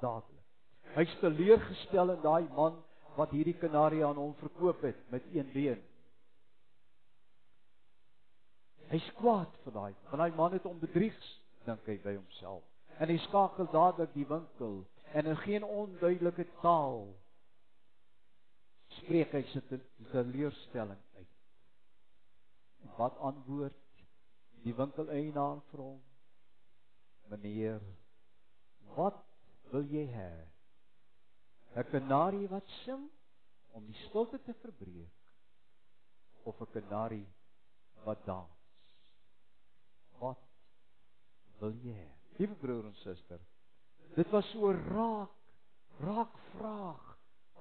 Dadelik. 0.00 0.46
Hy's 0.94 1.18
teleurgestel 1.20 2.10
in 2.14 2.22
daai 2.22 2.48
man 2.54 2.82
wat 3.18 3.30
hierdie 3.34 3.56
kanarie 3.58 4.04
aan 4.06 4.18
hom 4.18 4.34
verkoop 4.38 4.82
het 4.82 4.98
met 5.10 5.24
een 5.34 5.50
been. 5.52 5.82
Hy's 8.88 9.08
kwaad 9.18 9.52
vir 9.64 9.74
daai, 9.74 9.94
want 10.08 10.22
daai 10.22 10.36
man 10.36 10.54
het 10.56 10.64
hom 10.64 10.78
bedrieg, 10.80 11.16
dink 11.66 11.86
hy 11.90 11.98
by 12.04 12.14
homself. 12.16 12.64
En 12.98 13.10
hy 13.12 13.18
skakel 13.26 13.68
dadelik 13.72 14.14
die 14.14 14.26
winkel 14.26 14.80
en 15.12 15.26
in 15.26 15.36
geen 15.36 15.64
onduidelike 15.64 16.46
taal 16.60 17.06
spreek 18.98 19.32
hy 19.32 19.42
sy 19.52 19.62
teleurstelling 20.12 21.00
uit. 21.16 21.34
En 22.84 22.92
wat 22.98 23.16
antwoord 23.30 24.04
die 24.64 24.74
winkeleienaar 24.76 25.62
vir 25.70 25.84
hom? 25.84 25.98
Meneer, 27.28 27.82
wat 28.96 29.20
wil 29.72 29.84
jy 29.92 30.06
hê? 30.12 30.32
'n 31.76 31.84
Kanarie 31.92 32.48
wat 32.48 32.68
sing 32.82 33.04
om 33.76 33.84
die 33.86 33.98
stilte 34.06 34.40
te 34.42 34.54
verbreek 34.62 35.18
of 36.48 36.60
'n 36.60 36.72
kanarie 36.72 37.28
wat 38.04 38.24
dans? 38.26 38.94
Wat 40.18 40.40
wil 41.60 41.74
jy 41.84 41.92
hê? 41.92 42.10
Liewe 42.38 42.54
broer 42.54 42.86
en 42.86 42.94
suster, 42.94 43.40
dit 44.14 44.30
was 44.30 44.46
so 44.52 44.72
raak, 44.72 45.34
raak 46.00 46.38
vraag 46.54 47.04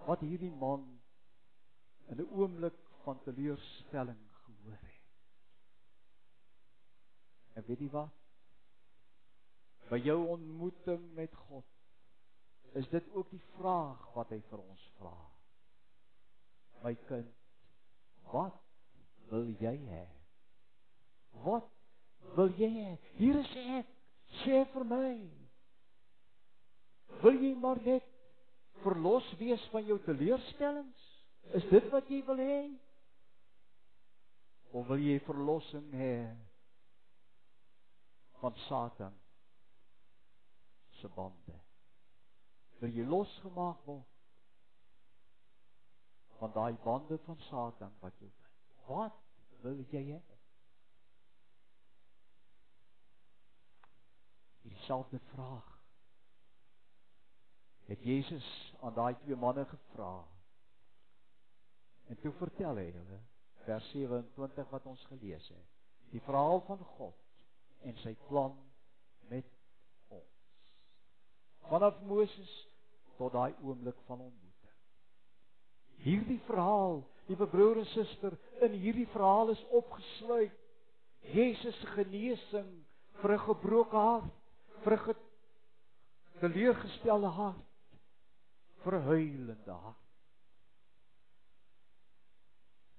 wat 0.07 0.23
hierdie 0.23 0.51
man 0.51 0.85
in 2.07 2.21
'n 2.21 2.29
oomblik 2.31 2.77
van 3.03 3.21
teleurstelling 3.23 4.21
gehoor 4.43 4.79
het. 4.81 5.03
En 7.53 7.63
weet 7.67 7.79
jy 7.79 7.89
wat? 7.89 8.13
By 9.89 9.97
jou 10.03 10.27
ontmoeting 10.27 11.13
met 11.13 11.35
God 11.35 11.65
is 12.73 12.89
dit 12.89 13.03
ook 13.13 13.29
die 13.29 13.43
vraag 13.57 14.13
wat 14.13 14.29
hy 14.29 14.41
vir 14.49 14.59
ons 14.59 14.91
vra. 14.97 15.15
My 16.83 16.93
kind, 17.07 17.31
wat 18.31 18.59
wil 19.31 19.47
jy 19.59 19.75
hê? 19.87 20.05
Wat 21.43 21.69
wil 22.35 22.51
jy 22.59 22.69
hê? 22.75 22.91
Hier 23.17 23.39
is 23.39 23.53
ek. 23.79 23.93
Sê 24.43 24.63
vir 24.73 24.85
my. 24.85 25.46
Wil 27.21 27.39
jy 27.41 27.53
maar 27.57 27.79
net 27.81 28.05
verlos 28.83 29.27
wees 29.39 29.63
van 29.73 29.85
jou 29.87 29.97
teleurstellings? 30.05 31.05
Is 31.57 31.65
dit 31.71 31.87
wat 31.93 32.09
jy 32.11 32.19
wil 32.27 32.41
hê? 32.41 32.59
Of 34.75 34.87
wil 34.89 35.01
jy 35.01 35.17
verlossing 35.25 35.87
hê 35.95 36.17
van 38.41 38.59
Satan 38.67 39.15
se 40.99 41.09
bande? 41.15 41.55
Wil 42.81 42.93
jy 42.93 43.07
losgemaak 43.07 43.79
word 43.87 44.13
van 46.37 46.53
daai 46.53 46.75
bande 46.83 47.17
van 47.25 47.39
Satan 47.47 47.95
wat 48.03 48.19
jou 48.21 48.29
bind? 48.29 48.75
Wat 48.87 49.23
wil 49.63 49.79
jy 49.93 50.03
hê? 50.11 50.19
Dieselfde 54.67 55.19
vraag 55.31 55.76
het 57.87 58.03
Jesus 58.03 58.47
aan 58.81 58.93
daai 58.93 59.15
twee 59.23 59.35
manne 59.35 59.65
gevra. 59.65 60.27
En 62.07 62.19
toe 62.19 62.31
vertel 62.39 62.79
hy 62.79 62.89
hulle 62.91 63.19
vers 63.67 63.91
27 63.91 64.69
wat 64.71 64.85
ons 64.87 65.05
gelees 65.11 65.47
het. 65.51 65.65
Die 66.11 66.23
verhaal 66.23 66.61
van 66.67 66.83
God 66.95 67.15
en 67.87 67.97
sy 68.03 68.13
plan 68.27 68.55
met 69.31 69.47
ons. 70.07 70.35
Vanaf 71.67 71.99
Moses 72.07 72.53
tot 73.17 73.33
daai 73.35 73.53
oomblik 73.63 73.99
van 74.07 74.21
ontmoeting. 74.21 74.75
Hierdie 76.05 76.39
verhaal, 76.47 77.01
liewe 77.27 77.47
broer 77.51 77.81
en 77.81 77.89
suster, 77.91 78.37
in 78.63 78.75
hierdie 78.79 79.07
verhaal 79.11 79.51
is 79.55 79.63
opgesluit 79.75 80.55
Jesus 81.33 81.75
se 81.81 81.87
genesing 81.95 82.69
vir 83.21 83.33
'n 83.33 83.45
gebroke 83.49 83.97
hart, 83.97 84.33
vir 84.83 84.93
'n 84.93 85.15
teleurgestelde 86.39 87.27
hart, 87.27 87.66
vir 88.87 88.99
'n 88.99 89.07
huilende 89.11 89.71
hart. 89.71 90.03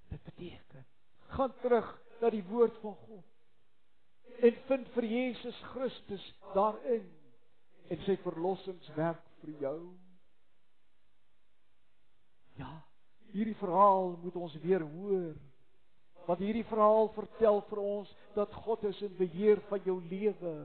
Dit 0.09 0.23
beteken 0.23 0.85
gaan 1.33 1.53
terug 1.61 1.87
na 2.21 2.29
die 2.29 2.43
woord 2.49 2.77
van 2.83 2.95
God 2.95 3.25
en 4.45 4.55
vind 4.67 4.87
vir 4.95 5.05
Jesus 5.05 5.57
Christus 5.73 6.25
daarin 6.53 7.05
en 7.89 8.01
sy 8.05 8.15
verlossingswerk 8.23 9.21
vir 9.41 9.51
jou. 9.63 9.79
Ja, 12.59 12.69
hierdie 13.33 13.57
verhaal 13.59 14.17
moet 14.23 14.35
ons 14.35 14.57
weer 14.63 14.83
hoor. 14.85 15.37
Want 16.27 16.43
hierdie 16.43 16.65
verhaal 16.69 17.09
vertel 17.15 17.61
vir 17.69 17.81
ons 17.81 18.11
dat 18.35 18.53
God 18.65 18.83
is 18.91 18.99
in 19.01 19.15
beheer 19.17 19.61
van 19.69 19.81
jou 19.85 19.97
lewe. 20.11 20.55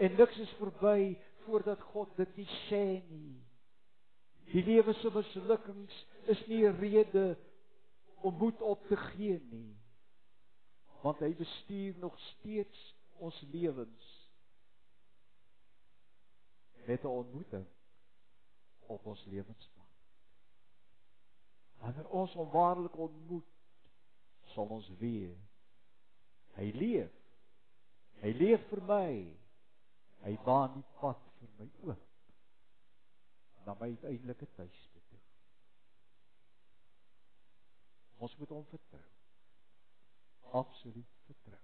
En 0.00 0.16
niks 0.16 0.38
is 0.42 0.56
verby 0.58 1.14
voordat 1.44 1.80
God 1.92 2.16
dit 2.18 2.40
nie 2.40 2.48
sê 2.66 2.84
nie. 3.10 3.38
Die 4.50 4.64
lewe 4.64 4.92
se 4.98 5.10
mislukkings 5.14 6.06
is 6.32 6.46
nie 6.46 6.64
'n 6.66 6.78
rede 6.78 7.38
om 8.20 8.34
moed 8.34 8.60
op 8.60 8.86
te 8.86 8.96
gee 8.96 9.38
nie. 9.50 9.76
Want 11.02 11.18
hy 11.18 11.34
bestuur 11.34 11.98
nog 11.98 12.18
steeds 12.18 12.94
ons 13.16 13.40
lewens 13.52 14.30
met 16.86 17.02
'n 17.02 17.06
ontmoeting 17.06 17.66
op 18.86 19.06
ons 19.06 19.24
lewenspad. 19.24 19.88
Wanneer 21.78 22.08
ons 22.08 22.32
hom 22.32 22.50
waarlik 22.50 22.96
ontmoet, 22.96 23.46
sal 24.44 24.66
ons 24.66 24.90
weet 24.98 25.50
hy 26.60 26.70
leef. 26.74 27.12
Hy 28.20 28.32
leef 28.36 28.64
vir 28.68 28.82
my. 28.88 29.10
Hy 30.26 30.36
baan 30.44 30.74
die 30.76 30.86
pad 31.00 31.20
vir 31.38 31.52
my 31.58 31.68
oop. 31.88 32.09
Na 33.70 33.76
my 33.78 33.92
uiteindelike 33.92 34.46
tuiste 34.56 35.00
toe. 35.08 35.18
Ons 38.18 38.34
moet 38.36 38.48
hom 38.50 38.64
vertrou. 38.66 39.04
Absoluut 40.58 41.12
vertrou. 41.28 41.60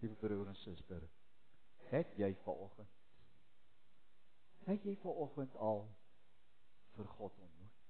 Liewe 0.00 0.18
broer 0.24 0.50
en 0.50 0.58
suster, 0.64 1.06
het 1.92 2.18
jy 2.18 2.32
vanoggend 2.42 2.98
het 4.64 4.84
jy 4.86 4.96
vanoggend 5.02 5.56
al 5.56 5.84
vir 6.94 7.08
God 7.16 7.38
ontmoet? 7.38 7.80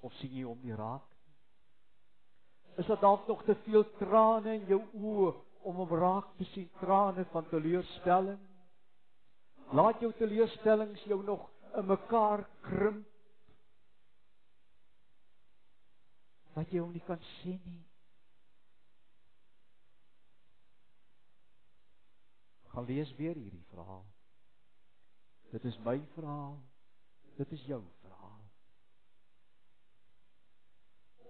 Of 0.00 0.14
sien 0.18 0.34
jy 0.34 0.46
hom 0.48 0.62
nie 0.64 0.74
raak? 0.74 1.09
Is 2.76 2.86
daar 2.86 3.00
dalk 3.00 3.26
nog 3.26 3.44
te 3.44 3.54
veel 3.54 3.84
trane 3.96 4.54
in 4.54 4.66
jou 4.66 4.80
oë 4.94 5.32
om 5.68 5.76
hom 5.82 5.94
raak 5.98 6.30
te 6.36 6.44
sien, 6.52 6.70
trane 6.80 7.24
van 7.32 7.48
teleurstelling? 7.48 8.38
Laat 9.76 10.00
jou 10.00 10.12
teleurstellings 10.18 11.02
jou 11.04 11.22
nog 11.24 11.50
in 11.74 11.86
mekaar 11.86 12.46
krimp. 12.60 13.06
Dat 16.54 16.72
jy 16.72 16.80
hom 16.82 16.94
nie 16.94 17.04
kan 17.06 17.20
sien 17.40 17.60
nie. 17.64 17.84
Gaan 22.70 22.86
lees 22.86 23.12
weer 23.18 23.38
hierdie 23.38 23.64
verhaal. 23.70 24.04
Dit 25.50 25.64
is 25.64 25.78
my 25.86 25.96
verhaal. 26.14 26.58
Dit 27.38 27.52
is 27.52 27.62
jou 27.66 27.80
verhaal. 28.02 28.44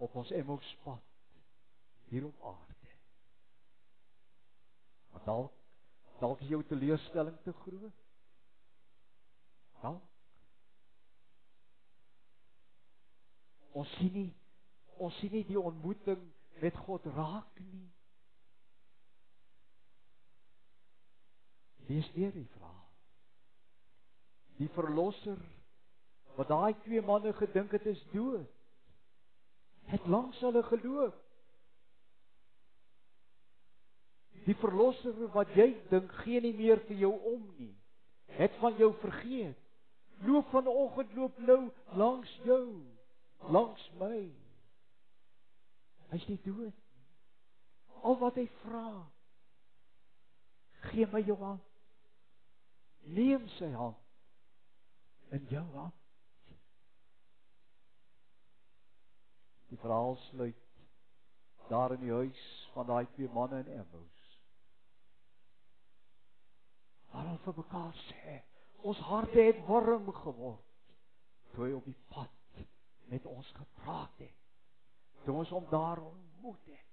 Op 0.01 0.17
ons 0.21 0.33
Emmouspad 0.37 1.10
hier 2.11 2.27
op 2.27 2.45
aarde. 2.53 2.95
Maar 5.11 5.25
dalk 5.25 5.57
dalk 6.21 6.41
is 6.45 6.53
jou 6.53 6.61
teleurstelling 6.69 7.37
te 7.43 7.53
groot. 7.63 7.99
Dalk 9.81 10.11
Ons 13.73 13.91
sien 13.99 14.13
nie 14.15 14.31
ons 15.01 15.17
sien 15.17 15.33
nie 15.33 15.47
die 15.49 15.59
ontmoeting 15.59 16.21
met 16.61 16.77
God 16.85 17.07
raak 17.15 17.61
nie. 17.65 17.87
Lees 21.89 22.11
weer 22.13 22.35
die 22.35 22.49
verhaal. 22.53 22.91
Die 24.59 24.69
verlosser 24.75 25.41
wat 26.37 26.51
daai 26.53 26.75
twee 26.85 27.01
manne 27.03 27.33
gedink 27.39 27.73
het 27.73 27.89
is 27.89 28.03
dood, 28.13 28.45
het 29.89 30.05
langs 30.07 30.39
hulle 30.45 30.63
geloop. 30.69 31.17
Die 34.47 34.57
verlosser 34.57 35.17
wat 35.35 35.53
jy 35.57 35.73
dink 35.91 36.13
gee 36.23 36.41
nie 36.41 36.55
meer 36.57 36.81
vir 36.89 37.03
jou 37.05 37.13
om 37.33 37.43
nie, 37.59 37.75
het 38.39 38.55
van 38.63 38.77
jou 38.81 38.93
vergeet. 39.03 39.59
Loop 40.25 40.51
vanoggend 40.53 41.13
loop 41.17 41.39
nou 41.49 41.61
langs 41.97 42.33
jou, 42.45 42.65
langs 43.49 43.85
my. 44.01 44.29
Hy's 46.11 46.27
nie 46.29 46.41
dood 46.45 46.69
nie. 46.69 46.77
Al 48.05 48.17
wat 48.21 48.37
hy 48.41 48.47
vra, 48.63 48.87
gee 50.89 51.07
my 51.13 51.21
jou 51.25 51.37
hand. 51.41 51.65
Neem 53.17 53.47
sy 53.57 53.69
hand 53.73 53.97
in 55.37 55.47
jou 55.53 55.65
hand. 55.75 55.97
Die 59.71 59.79
verhaal 59.79 60.17
sluit 60.31 60.57
daar 61.71 61.95
in 61.95 62.03
die 62.03 62.11
huis 62.13 62.41
van 62.75 62.89
daai 62.89 63.07
twee 63.15 63.31
manne 63.33 63.61
in 63.63 63.73
Emmaus. 63.79 64.20
Hulle 67.11 67.39
vir 67.45 67.57
mekaar 67.57 67.95
sê, 68.07 68.41
ons 68.87 69.01
harte 69.11 69.43
het 69.51 69.65
warm 69.69 70.13
geword 70.23 70.67
toe 71.51 71.67
hy 71.67 71.73
op 71.75 71.89
die 71.89 71.99
pad 72.13 72.37
met 73.11 73.27
ons 73.27 73.49
gepraat 73.57 74.23
het. 74.23 74.37
Toe 75.25 75.35
ons 75.35 75.51
hom 75.51 75.67
daar 75.71 75.99
ontmoet 75.99 76.67
het. 76.71 76.87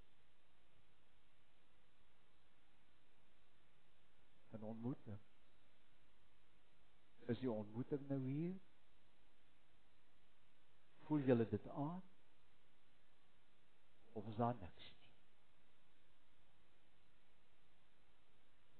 En 4.58 4.64
ontmoeting. 4.64 5.20
Is 7.28 7.40
die 7.40 7.52
ontmoeting 7.52 8.08
nou 8.10 8.20
hier? 8.24 8.56
Voel 11.06 11.20
julle 11.30 11.48
dit 11.48 11.68
aan? 11.70 12.02
Of 14.14 14.28
is 14.28 14.36
daar 14.36 14.56
niks 14.60 14.94
nie? 14.98 15.12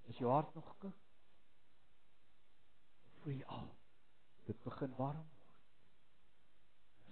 Is 0.10 0.18
jou 0.18 0.32
hart 0.32 0.54
nog 0.56 0.78
koud? 0.78 1.07
Voel 3.28 3.36
jy 3.36 3.48
al 3.52 3.68
dit 4.48 4.60
begin 4.64 4.94
warm 4.96 5.20
word. 5.20 5.58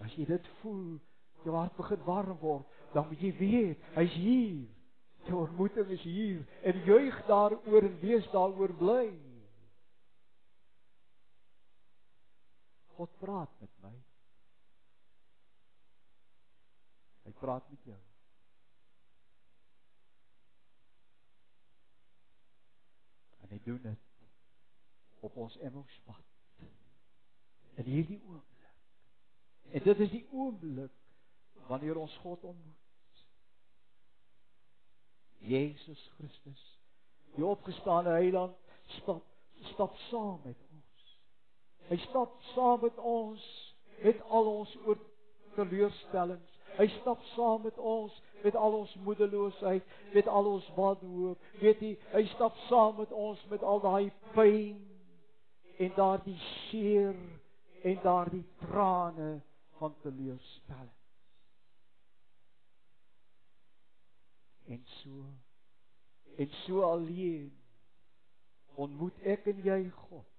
As 0.06 0.14
jy 0.16 0.24
dit 0.30 0.48
voel, 0.62 0.96
jou 1.44 1.56
hart 1.58 1.76
begin 1.76 2.06
warm 2.08 2.38
word, 2.40 2.78
dan 2.94 3.10
moet 3.10 3.20
jy 3.20 3.34
weet, 3.36 3.84
hy's 3.98 4.16
hier. 4.16 4.64
Jou 5.26 5.42
ontmoeting 5.42 5.90
is 5.92 6.04
hier 6.06 6.44
en 6.70 6.80
juig 6.86 7.16
daaroor 7.28 7.88
en 7.90 8.00
wees 8.00 8.28
daaroor 8.32 8.72
bly. 8.80 9.08
God 12.96 13.16
praat 13.20 13.52
met 13.60 13.74
my. 13.84 13.94
Hy 17.26 17.34
praat 17.42 17.68
met 17.74 17.90
jou. 17.90 18.00
En 23.42 23.58
hy 23.58 23.64
doen 23.66 23.82
dit 23.90 24.05
op 25.26 25.36
ons 25.36 25.58
Emmouspad. 25.58 26.24
In 27.76 27.84
hierdie 27.84 28.22
oomblik. 28.24 28.74
En 29.72 29.84
dit 29.84 30.00
is 30.00 30.10
die 30.10 30.26
oomblik 30.32 30.92
wanneer 31.68 31.98
ons 31.98 32.18
God 32.24 32.44
ontmoet. 32.44 33.24
Jesus 35.38 36.12
Christus, 36.18 36.62
die 37.36 37.46
opgestane 37.46 38.10
Heiland, 38.10 38.56
stap 39.02 39.26
stap 39.74 39.98
saam 40.10 40.40
met 40.44 40.58
ons. 40.74 41.12
Hy 41.90 41.98
stap 42.06 42.42
saam 42.54 42.82
met 42.82 42.98
ons 42.98 43.44
met 44.04 44.22
al 44.30 44.50
ons 44.52 44.72
oor 44.86 45.00
teleurstellings. 45.56 46.58
Hy 46.76 46.88
stap 47.00 47.22
saam 47.34 47.62
met 47.64 47.78
ons 47.78 48.22
met 48.44 48.56
al 48.56 48.74
ons 48.78 48.96
moedeloosheid, 49.06 49.86
met 50.14 50.28
al 50.28 50.46
ons 50.46 50.66
wanhoop. 50.76 51.46
Weet 51.62 51.80
jy, 51.82 51.94
hy 52.12 52.26
stap 52.36 52.58
saam 52.70 53.00
met 53.00 53.14
ons 53.16 53.42
met 53.50 53.64
al 53.64 53.82
daai 53.82 54.12
pyn 54.36 54.84
en 55.78 55.92
daardie 55.96 56.40
seer 56.40 57.16
en 57.84 58.00
daardie 58.02 58.46
trane 58.58 59.42
van 59.78 59.96
teleurstelling. 60.02 60.94
En 64.66 64.86
so 64.86 65.26
en 66.36 66.50
so 66.66 66.82
alleen 66.82 67.52
ontmoet 68.76 69.20
ek 69.24 69.46
en 69.52 69.62
jy 69.64 69.78
God. 69.90 70.32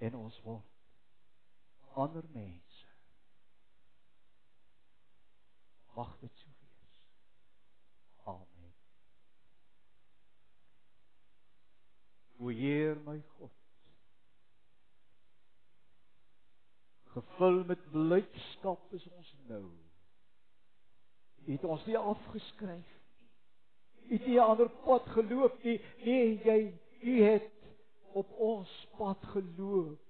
En 0.00 0.16
ons 0.16 0.38
word 0.46 0.70
ander 1.94 2.24
mense. 2.32 2.86
Mag 5.94 6.16
dit 6.20 6.32
so 6.40 6.50
wees. 6.58 6.96
Amen. 8.24 8.72
O 12.44 12.50
Heer 12.50 12.96
my 13.06 13.22
God. 13.38 13.50
Gevul 17.14 17.64
met 17.64 17.90
blydskap 17.90 18.92
is 18.92 19.06
ons 19.08 19.30
nou. 19.48 19.64
U 21.44 21.52
het 21.52 21.64
ons 21.64 21.84
nie 21.88 21.96
afgeskryf 21.96 22.90
nie. 22.90 24.10
U 24.10 24.12
het 24.12 24.26
nie 24.26 24.36
'n 24.36 24.44
ander 24.44 24.68
pad 24.84 25.06
geloop 25.16 25.62
nie. 25.62 25.80
Nee, 26.04 26.36
jy 26.44 26.80
u 27.00 27.22
het 27.22 27.52
op 28.12 28.30
ons 28.30 28.88
pad 28.98 29.24
geloop, 29.32 30.00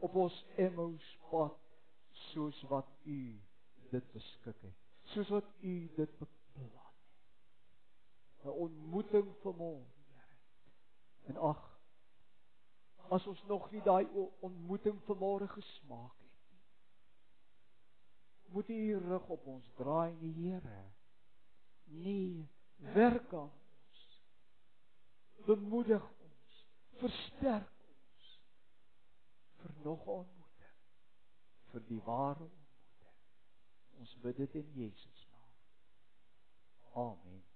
op 0.00 0.14
ons 0.14 0.44
Emmaus 0.56 1.18
pad 1.30 1.58
soos 2.12 2.62
wat 2.62 2.86
u 3.04 3.40
dit 3.90 4.12
beskik 4.12 4.62
het. 4.62 4.78
Soos 5.02 5.28
wat 5.28 5.44
u 5.60 5.90
dit 5.96 6.18
beplan 6.18 6.70
het. 6.70 8.44
'n 8.44 8.48
Ontmoeting 8.48 9.26
vanmôre, 9.42 9.90
Here. 10.06 10.36
En 11.26 11.36
ag 11.36 11.69
as 13.10 13.26
ons 13.26 13.42
nog 13.50 13.66
nie 13.74 13.82
daai 13.82 14.06
ontmoeting 14.46 15.00
vanmôre 15.08 15.48
gesmaak 15.50 16.14
het 16.22 16.36
nie. 16.52 16.60
Moet 18.54 18.70
U 18.70 18.78
U 18.92 18.98
rug 19.08 19.28
op 19.36 19.46
ons 19.46 19.72
draai, 19.78 20.14
nie 20.20 20.32
Here. 20.38 20.84
Nee, 21.90 22.48
werk 22.94 23.34
aan 23.34 23.50
ons. 23.50 24.06
Bemoedig 25.46 26.06
ons, 26.28 26.62
versterk 27.02 27.74
ons 27.90 28.32
vir 29.60 29.76
nog 29.82 30.06
ontmoeting, 30.06 30.80
vir 31.74 31.86
die 31.90 32.02
ware 32.06 32.46
ontmoeting. 32.46 33.14
Ons 33.98 34.18
bid 34.22 34.44
dit 34.46 34.60
in 34.62 34.74
Jesus 34.78 35.26
naam. 35.32 35.54
Amen. 37.10 37.49